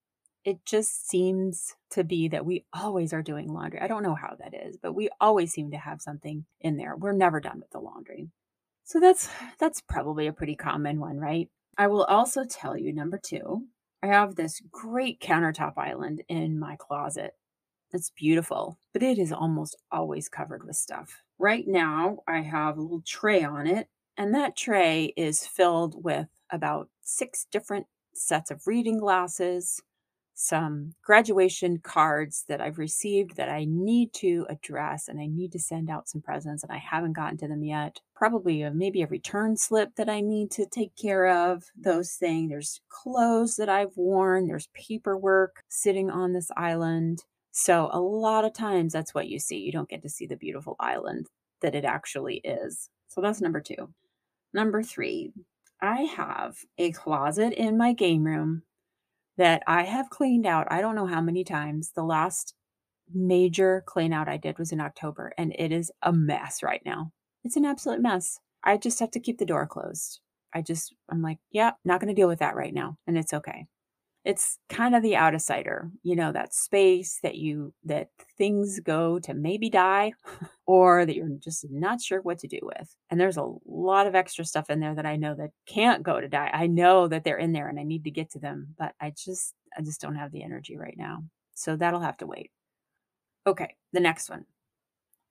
It 0.44 0.66
just 0.66 1.08
seems 1.10 1.76
to 1.92 2.04
be 2.04 2.28
that 2.30 2.46
we 2.46 2.66
always 2.74 3.14
are 3.14 3.22
doing 3.22 3.54
laundry. 3.54 3.80
I 3.80 3.88
don't 3.88 4.04
know 4.04 4.16
how 4.16 4.36
that 4.40 4.54
is, 4.54 4.78
but 4.82 4.94
we 4.94 5.10
always 5.22 5.52
seem 5.52 5.72
to 5.72 5.78
have 5.78 6.02
something 6.02 6.46
in 6.60 6.78
there. 6.78 6.96
We're 6.96 7.12
never 7.14 7.40
done 7.40 7.60
with 7.60 7.70
the 7.72 7.80
laundry. 7.80 8.30
So 8.84 9.00
that's 9.00 9.30
that's 9.60 9.82
probably 9.82 10.28
a 10.28 10.34
pretty 10.34 10.56
common 10.56 11.00
one, 11.00 11.18
right? 11.18 11.50
I 11.78 11.88
will 11.88 12.06
also 12.06 12.44
tell 12.44 12.76
you 12.76 12.92
number 12.92 13.18
2, 13.18 13.64
I 14.02 14.08
have 14.08 14.36
this 14.36 14.62
great 14.72 15.20
countertop 15.20 15.78
island 15.78 16.24
in 16.28 16.60
my 16.60 16.76
closet. 16.78 17.36
It's 17.92 18.12
beautiful, 18.12 18.78
but 18.94 19.02
it 19.02 19.18
is 19.18 19.32
almost 19.32 19.76
always 19.92 20.30
covered 20.30 20.64
with 20.66 20.76
stuff. 20.76 21.24
Right 21.40 21.68
now, 21.68 22.20
I 22.28 22.42
have 22.42 22.78
a 22.78 22.82
little 22.82 23.02
tray 23.06 23.44
on 23.44 23.66
it, 23.66 23.88
and 24.18 24.34
that 24.36 24.56
tray 24.56 25.14
is 25.18 25.48
filled 25.48 26.04
with 26.04 26.28
about 26.52 26.90
six 27.02 27.48
different 27.52 27.88
sets 28.14 28.52
of 28.52 28.68
reading 28.68 29.00
glasses, 29.00 29.82
some 30.36 30.94
graduation 31.04 31.80
cards 31.80 32.46
that 32.48 32.62
I've 32.62 32.78
received 32.78 33.36
that 33.36 33.50
I 33.50 33.66
need 33.68 34.14
to 34.14 34.46
address 34.50 35.08
and 35.10 35.20
I 35.20 35.26
need 35.26 35.52
to 35.52 35.60
send 35.60 35.90
out 35.90 36.08
some 36.08 36.22
presents 36.22 36.64
and 36.64 36.72
I 36.72 36.78
haven't 36.78 37.14
gotten 37.14 37.38
to 37.40 37.48
them 37.48 37.64
yet. 37.64 38.00
Probably 38.16 38.62
a, 38.62 38.72
maybe 38.72 39.02
a 39.02 39.08
return 39.08 39.58
slip 39.58 39.96
that 39.96 40.08
I 40.08 40.22
need 40.22 40.50
to 40.52 40.66
take 40.66 40.96
care 40.96 41.28
of. 41.28 41.64
Those 41.76 42.14
things. 42.14 42.50
There's 42.50 42.80
clothes 42.88 43.58
that 43.58 43.68
I've 43.68 43.98
worn. 43.98 44.48
There's 44.48 44.70
paperwork 44.74 45.64
sitting 45.68 46.10
on 46.10 46.32
this 46.32 46.52
island. 46.56 47.26
So 47.52 47.90
a 47.92 48.00
lot 48.00 48.46
of 48.46 48.54
times 48.54 48.94
that's 48.94 49.14
what 49.14 49.28
you 49.28 49.40
see. 49.40 49.58
You 49.58 49.72
don't 49.72 49.90
get 49.90 50.02
to 50.04 50.10
see 50.10 50.26
the 50.28 50.38
beautiful 50.38 50.76
island 50.80 51.28
that 51.62 51.76
it 51.76 51.86
actually 51.86 52.38
is. 52.44 52.90
So 53.08 53.22
that's 53.22 53.42
number 53.42 53.60
two. 53.60 53.90
Number 54.54 54.84
three, 54.84 55.32
I 55.82 56.02
have 56.04 56.58
a 56.78 56.92
closet 56.92 57.54
in 57.54 57.78
my 57.78 57.94
game 57.94 58.24
room 58.24 58.64
that 59.38 59.64
I 59.68 59.84
have 59.84 60.10
cleaned 60.10 60.46
out. 60.46 60.68
I 60.72 60.82
don't 60.82 60.96
know 60.96 61.08
how 61.08 61.22
many 61.22 61.44
times. 61.44 61.92
The 61.96 62.04
last 62.04 62.54
major 63.14 63.84
clean 63.86 64.14
out 64.14 64.28
I 64.28 64.38
did 64.38 64.60
was 64.60 64.72
in 64.72 64.82
October, 64.82 65.34
and 65.38 65.56
it 65.58 65.72
is 65.72 65.92
a 66.04 66.12
mess 66.12 66.62
right 66.62 66.82
now. 66.86 67.12
It's 67.44 67.56
an 67.56 67.66
absolute 67.66 68.02
mess. 68.02 68.40
I 68.64 68.78
just 68.78 69.00
have 69.00 69.12
to 69.12 69.20
keep 69.20 69.38
the 69.38 69.46
door 69.46 69.66
closed. 69.66 70.20
I 70.54 70.62
just, 70.62 70.94
I'm 71.10 71.22
like, 71.22 71.38
yeah, 71.52 71.72
not 71.86 72.02
going 72.02 72.14
to 72.14 72.20
deal 72.20 72.28
with 72.28 72.40
that 72.40 72.56
right 72.56 72.74
now. 72.74 72.98
And 73.08 73.18
it's 73.18 73.34
okay 73.34 73.68
it's 74.26 74.58
kind 74.68 74.96
of 74.96 75.02
the 75.02 75.16
out 75.16 75.34
of 75.34 75.42
sighter, 75.42 75.90
you 76.04 76.16
know, 76.16 76.32
that 76.32 76.54
space 76.54 77.20
that 77.24 77.36
you, 77.36 77.74
that 77.86 78.10
things 78.38 78.80
go 78.82 79.18
to 79.20 79.34
maybe 79.34 79.70
die 79.70 80.12
or 80.66 81.06
that 81.06 81.16
you're 81.16 81.30
just 81.40 81.66
not 81.70 82.02
sure 82.02 82.22
what 82.22 82.40
to 82.40 82.48
do 82.48 82.60
with. 82.62 82.96
And 83.10 83.20
there's 83.20 83.38
a 83.38 83.52
lot 83.66 84.08
of 84.08 84.16
extra 84.16 84.44
stuff 84.44 84.70
in 84.70 84.82
there 84.82 84.96
that 84.96 85.06
I 85.06 85.16
know 85.16 85.36
that 85.36 85.52
can't 85.66 86.04
go 86.04 86.20
to 86.20 86.28
die. 86.28 86.50
I 86.54 86.68
know 86.68 87.08
that 87.08 87.24
they're 87.24 87.38
in 87.38 87.54
there 87.54 87.70
and 87.70 87.80
I 87.80 87.84
need 87.84 88.04
to 88.04 88.12
get 88.12 88.30
to 88.32 88.40
them, 88.40 88.76
but 88.78 88.94
I 89.00 89.12
just, 89.12 89.54
I 89.78 89.82
just 89.82 90.02
don't 90.02 90.16
have 90.16 90.32
the 90.32 90.44
energy 90.44 90.78
right 90.78 90.96
now. 90.98 91.24
So 91.56 91.76
that'll 91.76 92.02
have 92.02 92.18
to 92.18 92.28
wait. 92.28 92.52
Okay, 93.48 93.76
the 93.94 94.00
next 94.00 94.30
one. 94.30 94.46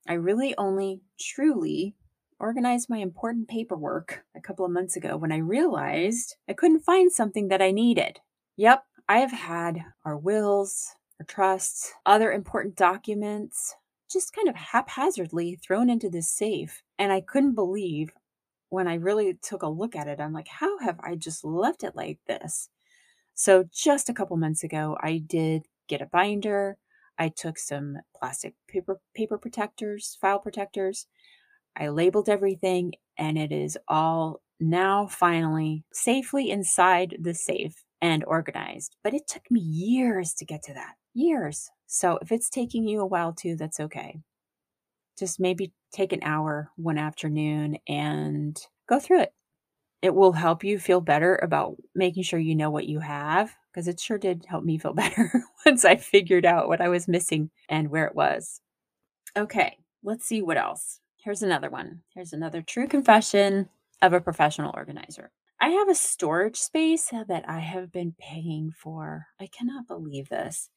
I 0.07 0.13
really 0.13 0.55
only 0.57 1.01
truly 1.19 1.95
organized 2.39 2.89
my 2.89 2.97
important 2.97 3.47
paperwork 3.47 4.23
a 4.35 4.41
couple 4.41 4.65
of 4.65 4.71
months 4.71 4.95
ago 4.95 5.17
when 5.17 5.31
I 5.31 5.37
realized 5.37 6.37
I 6.47 6.53
couldn't 6.53 6.81
find 6.81 7.11
something 7.11 7.49
that 7.49 7.61
I 7.61 7.71
needed. 7.71 8.19
Yep, 8.59 8.83
I 9.07 9.19
have 9.19 9.31
had 9.31 9.85
our 10.03 10.17
wills, 10.17 10.93
our 11.17 11.25
trusts, 11.25 11.93
other 12.05 12.33
important 12.33 12.75
documents 12.75 13.73
just 14.11 14.33
kind 14.33 14.49
of 14.49 14.55
haphazardly 14.55 15.55
thrown 15.55 15.89
into 15.89 16.09
this 16.09 16.29
safe. 16.29 16.83
And 16.97 17.13
I 17.13 17.21
couldn't 17.21 17.55
believe 17.55 18.09
when 18.67 18.85
I 18.85 18.95
really 18.95 19.33
took 19.41 19.63
a 19.63 19.69
look 19.69 19.95
at 19.95 20.09
it, 20.09 20.19
I'm 20.19 20.33
like, 20.33 20.49
how 20.49 20.77
have 20.79 20.99
I 20.99 21.15
just 21.15 21.45
left 21.45 21.85
it 21.85 21.95
like 21.95 22.19
this? 22.27 22.67
So, 23.33 23.63
just 23.71 24.09
a 24.09 24.13
couple 24.13 24.35
months 24.35 24.65
ago, 24.65 24.97
I 25.01 25.19
did 25.19 25.63
get 25.87 26.01
a 26.01 26.07
binder. 26.07 26.75
I 27.17 27.29
took 27.29 27.57
some 27.57 27.99
plastic 28.13 28.55
paper 28.67 28.99
paper 29.15 29.37
protectors, 29.37 30.17
file 30.19 30.39
protectors. 30.39 31.07
I 31.77 31.87
labeled 31.87 32.27
everything 32.27 32.95
and 33.17 33.37
it 33.37 33.53
is 33.53 33.77
all 33.87 34.41
now 34.59 35.07
finally 35.07 35.85
safely 35.93 36.51
inside 36.51 37.15
the 37.21 37.33
safe 37.33 37.85
and 38.01 38.23
organized. 38.25 38.95
But 39.03 39.13
it 39.13 39.27
took 39.27 39.49
me 39.49 39.59
years 39.59 40.33
to 40.35 40.45
get 40.45 40.63
to 40.63 40.73
that. 40.73 40.95
Years. 41.13 41.69
So 41.87 42.19
if 42.21 42.31
it's 42.31 42.49
taking 42.49 42.87
you 42.87 43.01
a 43.01 43.05
while 43.05 43.33
too, 43.33 43.55
that's 43.55 43.79
okay. 43.79 44.19
Just 45.17 45.39
maybe 45.39 45.73
take 45.91 46.13
an 46.13 46.23
hour 46.23 46.71
one 46.75 46.97
afternoon 46.97 47.77
and 47.87 48.59
go 48.87 48.99
through 48.99 49.21
it. 49.21 49.33
It 50.01 50.15
will 50.15 50.31
help 50.31 50.63
you 50.63 50.79
feel 50.79 51.01
better 51.01 51.35
about 51.35 51.75
making 51.93 52.23
sure 52.23 52.39
you 52.39 52.55
know 52.55 52.69
what 52.69 52.87
you 52.87 52.99
have 53.01 53.53
because 53.73 53.87
it 53.87 53.99
sure 53.99 54.17
did 54.17 54.45
help 54.47 54.63
me 54.63 54.77
feel 54.77 54.93
better 54.95 55.43
once 55.65 55.83
I 55.83 55.97
figured 55.97 56.45
out 56.45 56.67
what 56.67 56.81
I 56.81 56.87
was 56.89 57.07
missing 57.07 57.49
and 57.67 57.89
where 57.89 58.05
it 58.05 58.15
was. 58.15 58.61
Okay, 59.37 59.77
let's 60.03 60.25
see 60.25 60.41
what 60.41 60.57
else. 60.57 60.99
Here's 61.17 61.43
another 61.43 61.69
one. 61.69 62.01
Here's 62.13 62.33
another 62.33 62.61
true 62.61 62.87
confession 62.87 63.69
of 64.01 64.13
a 64.13 64.21
professional 64.21 64.71
organizer. 64.73 65.31
I 65.61 65.69
have 65.69 65.89
a 65.89 65.95
storage 65.95 66.57
space 66.57 67.09
that 67.09 67.43
I 67.47 67.59
have 67.59 67.91
been 67.91 68.15
paying 68.17 68.71
for. 68.71 69.27
I 69.39 69.47
cannot 69.47 69.87
believe 69.87 70.29
this. 70.29 70.69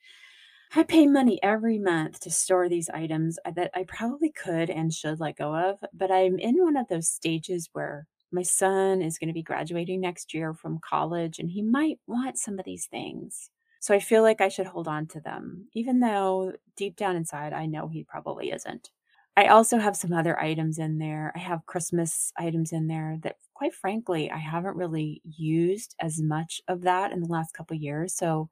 I 0.75 0.83
pay 0.83 1.07
money 1.07 1.39
every 1.43 1.79
month 1.79 2.21
to 2.21 2.31
store 2.31 2.69
these 2.69 2.89
items 2.89 3.39
uh, 3.45 3.53
that 3.53 3.71
I 3.75 3.85
probably 3.85 4.31
could 4.33 4.71
and 4.71 4.93
should 4.93 5.21
let 5.21 5.37
go 5.37 5.55
of, 5.55 5.79
but 5.93 6.11
I'm 6.11 6.39
in 6.39 6.63
one 6.65 6.77
of 6.77 6.89
those 6.89 7.09
stages 7.09 7.69
where 7.73 8.07
my 8.33 8.43
son 8.43 9.03
is 9.03 9.19
going 9.19 9.29
to 9.29 9.35
be 9.35 9.43
graduating 9.43 10.01
next 10.01 10.33
year 10.33 10.55
from 10.55 10.81
college 10.81 11.39
and 11.39 11.51
he 11.51 11.63
might 11.63 11.99
want 12.07 12.39
some 12.39 12.59
of 12.59 12.65
these 12.65 12.87
things. 12.87 13.51
So 13.81 13.95
I 13.95 14.01
feel 14.01 14.23
like 14.23 14.41
I 14.41 14.49
should 14.49 14.67
hold 14.67 14.89
on 14.89 15.07
to 15.09 15.21
them, 15.21 15.69
even 15.75 16.01
though 16.01 16.55
deep 16.77 16.97
down 16.97 17.17
inside 17.17 17.53
I 17.53 17.67
know 17.67 17.89
he 17.89 18.05
probably 18.05 18.51
isn't. 18.51 18.91
I 19.37 19.47
also 19.47 19.79
have 19.79 19.97
some 19.97 20.13
other 20.13 20.39
items 20.39 20.79
in 20.79 20.99
there. 20.99 21.33
I 21.35 21.39
have 21.39 21.67
Christmas 21.67 22.33
items 22.39 22.73
in 22.73 22.87
there 22.87 23.19
that 23.23 23.37
quite 23.63 23.75
frankly, 23.77 24.29
I 24.29 24.39
haven't 24.39 24.75
really 24.75 25.23
used 25.23 25.95
as 26.01 26.21
much 26.21 26.61
of 26.67 26.81
that 26.81 27.13
in 27.13 27.21
the 27.21 27.29
last 27.29 27.55
couple 27.55 27.77
years. 27.77 28.13
So, 28.13 28.51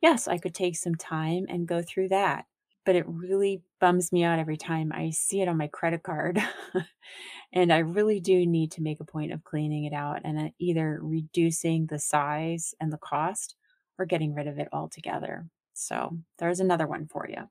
yes, 0.00 0.28
I 0.28 0.38
could 0.38 0.54
take 0.54 0.76
some 0.76 0.94
time 0.94 1.46
and 1.48 1.66
go 1.66 1.82
through 1.82 2.10
that. 2.10 2.44
But 2.86 2.94
it 2.94 3.04
really 3.08 3.60
bums 3.80 4.12
me 4.12 4.22
out 4.22 4.38
every 4.38 4.56
time 4.56 4.92
I 4.94 5.10
see 5.10 5.40
it 5.40 5.48
on 5.48 5.56
my 5.56 5.66
credit 5.66 6.04
card. 6.04 6.40
and 7.52 7.72
I 7.72 7.78
really 7.78 8.20
do 8.20 8.46
need 8.46 8.70
to 8.72 8.82
make 8.82 9.00
a 9.00 9.04
point 9.04 9.32
of 9.32 9.42
cleaning 9.42 9.82
it 9.82 9.92
out 9.92 10.20
and 10.22 10.38
uh, 10.38 10.50
either 10.60 11.00
reducing 11.02 11.86
the 11.86 11.98
size 11.98 12.72
and 12.78 12.92
the 12.92 12.98
cost 12.98 13.56
or 13.98 14.06
getting 14.06 14.32
rid 14.32 14.46
of 14.46 14.60
it 14.60 14.68
altogether. 14.72 15.44
So, 15.72 16.16
there's 16.38 16.60
another 16.60 16.86
one 16.86 17.08
for 17.08 17.26
you. 17.28 17.48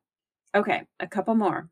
Okay, 0.56 0.84
a 1.02 1.08
couple 1.08 1.36
more. 1.36 1.68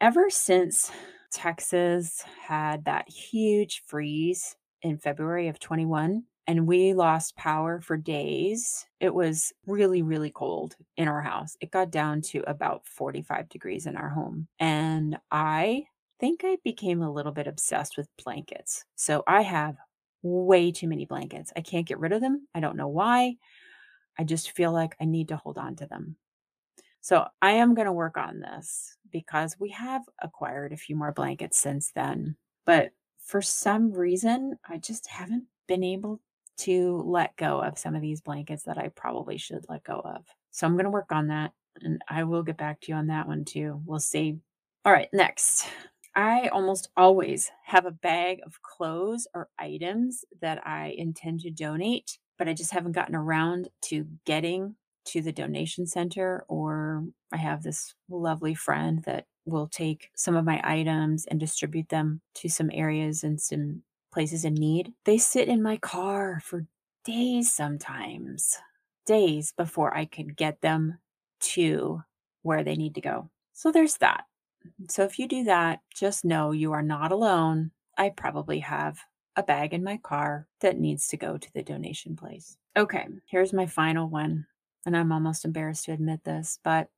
Ever 0.00 0.30
since 0.30 0.92
Texas 1.32 2.22
had 2.46 2.84
that 2.84 3.08
huge 3.08 3.82
freeze 3.88 4.54
in 4.84 4.98
February 4.98 5.48
of 5.48 5.58
21 5.58 6.22
and 6.46 6.66
we 6.66 6.92
lost 6.92 7.36
power 7.36 7.80
for 7.80 7.96
days. 7.96 8.86
It 9.00 9.14
was 9.14 9.52
really, 9.66 10.02
really 10.02 10.30
cold 10.30 10.76
in 10.96 11.08
our 11.08 11.22
house. 11.22 11.56
It 11.60 11.70
got 11.70 11.90
down 11.90 12.20
to 12.22 12.44
about 12.46 12.86
45 12.86 13.48
degrees 13.48 13.86
in 13.86 13.96
our 13.96 14.10
home. 14.10 14.46
And 14.58 15.18
I 15.30 15.84
think 16.20 16.42
I 16.44 16.58
became 16.62 17.02
a 17.02 17.10
little 17.10 17.32
bit 17.32 17.46
obsessed 17.46 17.96
with 17.96 18.08
blankets. 18.22 18.84
So 18.94 19.24
I 19.26 19.40
have 19.40 19.76
way 20.22 20.70
too 20.70 20.86
many 20.86 21.06
blankets. 21.06 21.52
I 21.56 21.62
can't 21.62 21.86
get 21.86 21.98
rid 21.98 22.12
of 22.12 22.20
them. 22.20 22.46
I 22.54 22.60
don't 22.60 22.76
know 22.76 22.88
why. 22.88 23.36
I 24.18 24.24
just 24.24 24.52
feel 24.52 24.72
like 24.72 24.94
I 25.00 25.06
need 25.06 25.28
to 25.28 25.36
hold 25.36 25.56
on 25.58 25.76
to 25.76 25.86
them. 25.86 26.16
So 27.00 27.26
I 27.42 27.52
am 27.52 27.74
going 27.74 27.86
to 27.86 27.92
work 27.92 28.16
on 28.16 28.40
this 28.40 28.96
because 29.10 29.56
we 29.58 29.70
have 29.70 30.02
acquired 30.22 30.72
a 30.72 30.78
few 30.78 30.96
more 30.96 31.12
blankets 31.12 31.58
since 31.58 31.90
then. 31.94 32.36
But 32.64 32.92
for 33.24 33.42
some 33.42 33.92
reason, 33.92 34.58
I 34.68 34.78
just 34.78 35.08
haven't 35.08 35.44
been 35.66 35.82
able 35.82 36.20
to 36.58 37.02
let 37.06 37.36
go 37.36 37.60
of 37.60 37.78
some 37.78 37.94
of 37.94 38.02
these 38.02 38.20
blankets 38.20 38.64
that 38.64 38.78
I 38.78 38.88
probably 38.88 39.38
should 39.38 39.64
let 39.68 39.82
go 39.82 40.00
of. 40.04 40.24
So 40.50 40.66
I'm 40.66 40.74
going 40.74 40.84
to 40.84 40.90
work 40.90 41.10
on 41.10 41.28
that 41.28 41.52
and 41.82 42.00
I 42.08 42.24
will 42.24 42.42
get 42.42 42.56
back 42.56 42.80
to 42.82 42.92
you 42.92 42.94
on 42.94 43.08
that 43.08 43.26
one 43.26 43.44
too. 43.44 43.80
We'll 43.84 43.98
see. 43.98 44.38
All 44.84 44.92
right, 44.92 45.08
next. 45.12 45.66
I 46.14 46.48
almost 46.48 46.90
always 46.96 47.50
have 47.64 47.86
a 47.86 47.90
bag 47.90 48.38
of 48.46 48.62
clothes 48.62 49.26
or 49.34 49.48
items 49.58 50.24
that 50.40 50.64
I 50.64 50.94
intend 50.96 51.40
to 51.40 51.50
donate, 51.50 52.18
but 52.38 52.48
I 52.48 52.52
just 52.52 52.72
haven't 52.72 52.92
gotten 52.92 53.16
around 53.16 53.68
to 53.86 54.06
getting 54.24 54.76
to 55.06 55.22
the 55.22 55.32
donation 55.32 55.86
center, 55.86 56.44
or 56.48 57.04
I 57.32 57.36
have 57.38 57.62
this 57.62 57.94
lovely 58.08 58.54
friend 58.54 59.02
that 59.04 59.26
will 59.44 59.68
take 59.68 60.10
some 60.14 60.36
of 60.36 60.44
my 60.44 60.60
items 60.64 61.26
and 61.26 61.38
distribute 61.38 61.88
them 61.88 62.20
to 62.34 62.48
some 62.48 62.70
areas 62.72 63.24
and 63.24 63.40
some 63.40 63.82
places 64.12 64.44
in 64.44 64.54
need. 64.54 64.92
They 65.04 65.18
sit 65.18 65.48
in 65.48 65.62
my 65.62 65.76
car 65.76 66.40
for 66.42 66.66
days 67.04 67.52
sometimes, 67.52 68.56
days 69.06 69.52
before 69.56 69.94
I 69.96 70.06
can 70.06 70.28
get 70.28 70.60
them 70.60 70.98
to 71.40 72.02
where 72.42 72.64
they 72.64 72.76
need 72.76 72.94
to 72.94 73.00
go. 73.00 73.30
So 73.52 73.70
there's 73.70 73.96
that. 73.98 74.24
So 74.88 75.04
if 75.04 75.18
you 75.18 75.28
do 75.28 75.44
that, 75.44 75.80
just 75.94 76.24
know 76.24 76.52
you 76.52 76.72
are 76.72 76.82
not 76.82 77.12
alone. 77.12 77.70
I 77.98 78.10
probably 78.10 78.60
have 78.60 78.98
a 79.36 79.42
bag 79.42 79.74
in 79.74 79.84
my 79.84 79.98
car 79.98 80.46
that 80.60 80.78
needs 80.78 81.08
to 81.08 81.16
go 81.16 81.36
to 81.36 81.52
the 81.52 81.62
donation 81.62 82.16
place. 82.16 82.56
Okay, 82.76 83.06
here's 83.26 83.52
my 83.52 83.66
final 83.66 84.08
one 84.08 84.46
and 84.86 84.96
I'm 84.96 85.12
almost 85.12 85.44
embarrassed 85.44 85.86
to 85.86 85.92
admit 85.92 86.24
this, 86.24 86.58
but 86.62 86.88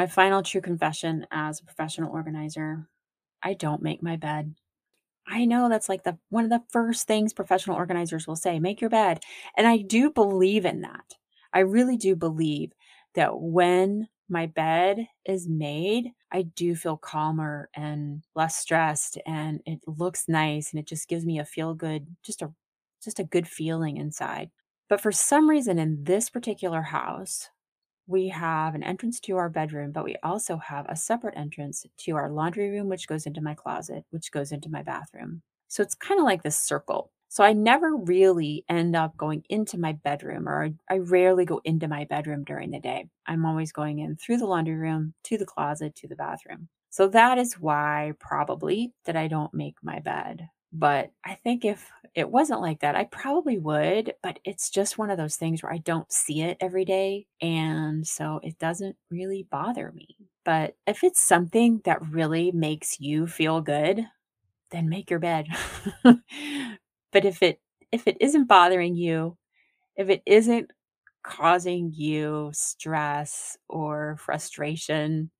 my 0.00 0.06
final 0.06 0.42
true 0.42 0.62
confession 0.62 1.26
as 1.30 1.60
a 1.60 1.64
professional 1.64 2.10
organizer 2.10 2.88
I 3.42 3.52
don't 3.52 3.82
make 3.82 4.02
my 4.02 4.16
bed. 4.16 4.54
I 5.28 5.44
know 5.44 5.68
that's 5.68 5.90
like 5.90 6.04
the 6.04 6.16
one 6.30 6.44
of 6.44 6.48
the 6.50 6.62
first 6.70 7.06
things 7.06 7.34
professional 7.34 7.76
organizers 7.76 8.26
will 8.26 8.34
say, 8.34 8.58
make 8.58 8.80
your 8.80 8.88
bed. 8.88 9.20
And 9.58 9.66
I 9.66 9.76
do 9.76 10.10
believe 10.10 10.64
in 10.64 10.80
that. 10.80 11.16
I 11.52 11.58
really 11.60 11.98
do 11.98 12.16
believe 12.16 12.72
that 13.14 13.38
when 13.40 14.08
my 14.26 14.46
bed 14.46 15.06
is 15.26 15.46
made, 15.46 16.12
I 16.32 16.44
do 16.44 16.74
feel 16.74 16.96
calmer 16.96 17.68
and 17.74 18.24
less 18.34 18.56
stressed 18.56 19.18
and 19.26 19.60
it 19.66 19.80
looks 19.86 20.28
nice 20.28 20.72
and 20.72 20.80
it 20.80 20.86
just 20.86 21.08
gives 21.08 21.26
me 21.26 21.38
a 21.38 21.44
feel 21.44 21.74
good, 21.74 22.06
just 22.22 22.40
a 22.40 22.50
just 23.04 23.18
a 23.18 23.24
good 23.24 23.46
feeling 23.46 23.98
inside. 23.98 24.50
But 24.88 25.02
for 25.02 25.12
some 25.12 25.50
reason 25.50 25.78
in 25.78 26.04
this 26.04 26.30
particular 26.30 26.80
house, 26.80 27.50
we 28.06 28.28
have 28.28 28.74
an 28.74 28.82
entrance 28.82 29.20
to 29.20 29.36
our 29.36 29.48
bedroom, 29.48 29.92
but 29.92 30.04
we 30.04 30.16
also 30.22 30.56
have 30.56 30.86
a 30.88 30.96
separate 30.96 31.36
entrance 31.36 31.86
to 31.98 32.16
our 32.16 32.30
laundry 32.30 32.70
room, 32.70 32.88
which 32.88 33.06
goes 33.06 33.26
into 33.26 33.40
my 33.40 33.54
closet, 33.54 34.04
which 34.10 34.32
goes 34.32 34.52
into 34.52 34.68
my 34.68 34.82
bathroom. 34.82 35.42
So 35.68 35.82
it's 35.82 35.94
kind 35.94 36.18
of 36.18 36.24
like 36.24 36.42
this 36.42 36.58
circle. 36.58 37.12
So 37.28 37.44
I 37.44 37.52
never 37.52 37.94
really 37.94 38.64
end 38.68 38.96
up 38.96 39.16
going 39.16 39.44
into 39.48 39.78
my 39.78 39.92
bedroom, 39.92 40.48
or 40.48 40.64
I, 40.64 40.72
I 40.90 40.98
rarely 40.98 41.44
go 41.44 41.60
into 41.62 41.86
my 41.86 42.04
bedroom 42.04 42.42
during 42.42 42.72
the 42.72 42.80
day. 42.80 43.06
I'm 43.26 43.46
always 43.46 43.70
going 43.70 44.00
in 44.00 44.16
through 44.16 44.38
the 44.38 44.46
laundry 44.46 44.74
room, 44.74 45.14
to 45.24 45.38
the 45.38 45.46
closet, 45.46 45.94
to 45.96 46.08
the 46.08 46.16
bathroom. 46.16 46.68
So 46.90 47.06
that 47.08 47.38
is 47.38 47.54
why 47.54 48.14
probably 48.18 48.92
that 49.04 49.14
I 49.14 49.28
don't 49.28 49.54
make 49.54 49.76
my 49.80 50.00
bed. 50.00 50.48
But 50.72 51.10
I 51.24 51.34
think 51.34 51.64
if 51.64 51.90
it 52.14 52.30
wasn't 52.30 52.60
like 52.60 52.80
that, 52.80 52.94
I 52.96 53.04
probably 53.04 53.58
would, 53.58 54.14
but 54.22 54.38
it's 54.44 54.70
just 54.70 54.98
one 54.98 55.10
of 55.10 55.18
those 55.18 55.36
things 55.36 55.62
where 55.62 55.72
I 55.72 55.78
don't 55.78 56.10
see 56.12 56.42
it 56.42 56.56
every 56.60 56.84
day. 56.84 57.26
And 57.40 58.06
so 58.06 58.40
it 58.42 58.58
doesn't 58.58 58.96
really 59.10 59.46
bother 59.50 59.92
me. 59.92 60.16
But 60.44 60.76
if 60.86 61.04
it's 61.04 61.20
something 61.20 61.80
that 61.84 62.02
really 62.10 62.52
makes 62.52 63.00
you 63.00 63.26
feel 63.26 63.60
good, 63.60 64.06
then 64.70 64.88
make 64.88 65.10
your 65.10 65.20
bed. 65.20 65.48
but 66.04 67.24
if 67.24 67.42
it 67.42 67.60
if 67.92 68.06
it 68.06 68.16
isn't 68.20 68.46
bothering 68.46 68.96
you, 68.96 69.36
if 69.96 70.08
it 70.10 70.22
isn't 70.26 70.70
causing 71.24 71.92
you 71.94 72.50
stress 72.54 73.58
or 73.68 74.16
frustration 74.20 75.30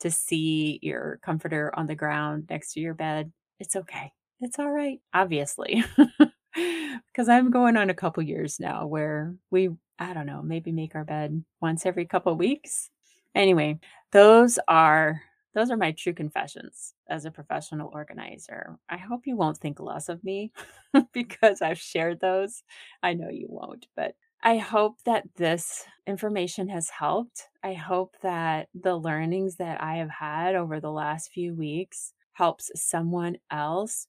to 0.00 0.10
see 0.10 0.78
your 0.82 1.20
comforter 1.24 1.72
on 1.76 1.86
the 1.86 1.96
ground 1.96 2.46
next 2.50 2.74
to 2.74 2.80
your 2.80 2.94
bed, 2.94 3.32
it's 3.60 3.76
okay. 3.76 4.12
It's 4.40 4.58
all 4.58 4.70
right, 4.70 5.00
obviously. 5.12 5.84
Because 7.12 7.28
I'm 7.28 7.52
going 7.52 7.76
on 7.76 7.90
a 7.90 7.94
couple 7.94 8.24
years 8.24 8.58
now 8.58 8.86
where 8.86 9.34
we, 9.52 9.70
I 10.00 10.12
don't 10.14 10.26
know, 10.26 10.42
maybe 10.42 10.72
make 10.72 10.96
our 10.96 11.04
bed 11.04 11.44
once 11.60 11.86
every 11.86 12.06
couple 12.06 12.34
weeks. 12.36 12.90
Anyway, 13.36 13.78
those 14.10 14.58
are 14.66 15.22
those 15.54 15.70
are 15.70 15.76
my 15.76 15.92
true 15.92 16.12
confessions 16.12 16.94
as 17.08 17.24
a 17.24 17.30
professional 17.30 17.90
organizer. 17.94 18.76
I 18.88 18.96
hope 18.96 19.26
you 19.26 19.36
won't 19.36 19.58
think 19.58 19.78
less 19.78 20.08
of 20.08 20.24
me 20.24 20.50
because 21.12 21.62
I've 21.62 21.78
shared 21.78 22.20
those. 22.20 22.62
I 23.02 23.14
know 23.14 23.28
you 23.30 23.46
won't, 23.48 23.86
but 23.96 24.14
I 24.42 24.56
hope 24.58 24.96
that 25.06 25.24
this 25.36 25.84
information 26.06 26.68
has 26.68 26.90
helped. 26.90 27.48
I 27.62 27.74
hope 27.74 28.16
that 28.22 28.68
the 28.74 28.96
learnings 28.96 29.56
that 29.56 29.80
I 29.80 29.96
have 29.96 30.10
had 30.10 30.56
over 30.56 30.80
the 30.80 30.90
last 30.92 31.30
few 31.32 31.54
weeks 31.54 32.12
helps 32.32 32.70
someone 32.74 33.36
else 33.50 34.06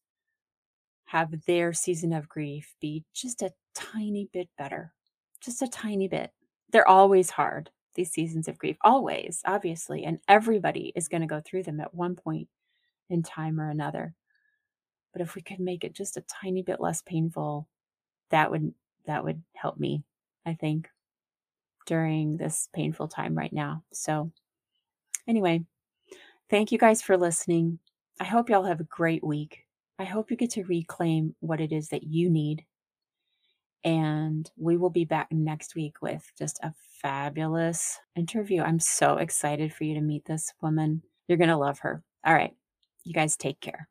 have 1.12 1.44
their 1.46 1.74
season 1.74 2.14
of 2.14 2.30
grief 2.30 2.74
be 2.80 3.04
just 3.14 3.42
a 3.42 3.52
tiny 3.76 4.30
bit 4.32 4.48
better, 4.58 4.94
just 5.42 5.62
a 5.62 5.68
tiny 5.68 6.08
bit. 6.08 6.32
They're 6.72 6.88
always 6.88 7.30
hard, 7.30 7.70
these 7.96 8.12
seasons 8.12 8.48
of 8.48 8.58
grief, 8.58 8.78
always, 8.82 9.42
obviously, 9.46 10.06
and 10.06 10.20
everybody 10.30 10.94
is 10.96 11.10
going 11.10 11.20
to 11.20 11.28
go 11.28 11.42
through 11.42 11.64
them 11.64 11.82
at 11.82 11.94
one 11.94 12.16
point 12.16 12.48
in 13.10 13.24
time 13.24 13.60
or 13.60 13.70
another. 13.70 14.16
But 15.12 15.22
if 15.22 15.36
we 15.36 15.42
could 15.42 15.60
make 15.60 15.84
it 15.84 15.94
just 15.94 16.16
a 16.16 16.22
tiny 16.22 16.62
bit 16.62 16.80
less 16.80 17.02
painful, 17.02 17.68
that 18.30 18.50
would 18.50 18.74
that 19.06 19.26
would 19.26 19.44
help 19.54 19.78
me, 19.78 20.04
I 20.46 20.54
think, 20.54 20.88
during 21.88 22.38
this 22.38 22.70
painful 22.72 23.10
time 23.10 23.38
right 23.38 23.52
now. 23.52 23.84
So, 23.92 24.32
anyway, 25.28 25.66
thank 26.50 26.72
you 26.72 26.78
guys 26.78 27.02
for 27.02 27.18
listening. 27.18 27.80
I 28.22 28.24
hope 28.24 28.50
y'all 28.50 28.64
have 28.64 28.80
a 28.80 28.86
great 28.86 29.26
week. 29.26 29.66
I 30.02 30.06
hope 30.06 30.32
you 30.32 30.36
get 30.38 30.50
to 30.52 30.64
reclaim 30.64 31.36
what 31.42 31.62
it 31.62 31.72
is 31.72 31.90
that 31.90 32.02
you 32.02 32.28
need. 32.32 32.66
And 33.84 34.50
we 34.58 34.76
will 34.76 34.90
be 34.90 35.06
back 35.06 35.28
next 35.32 35.76
week 35.76 36.02
with 36.02 36.28
just 36.40 36.60
a 36.64 36.74
fabulous 37.04 38.00
interview. 38.16 38.64
I'm 38.64 38.80
so 38.80 39.18
excited 39.18 39.72
for 39.72 39.84
you 39.84 39.94
to 39.94 40.02
meet 40.02 40.26
this 40.26 40.54
woman. 40.60 41.04
You're 41.28 41.38
going 41.38 41.52
to 41.52 41.56
love 41.56 41.78
her. 41.80 42.02
All 42.26 42.34
right. 42.34 42.56
You 43.04 43.14
guys 43.14 43.38
take 43.38 43.62
care. 43.62 43.88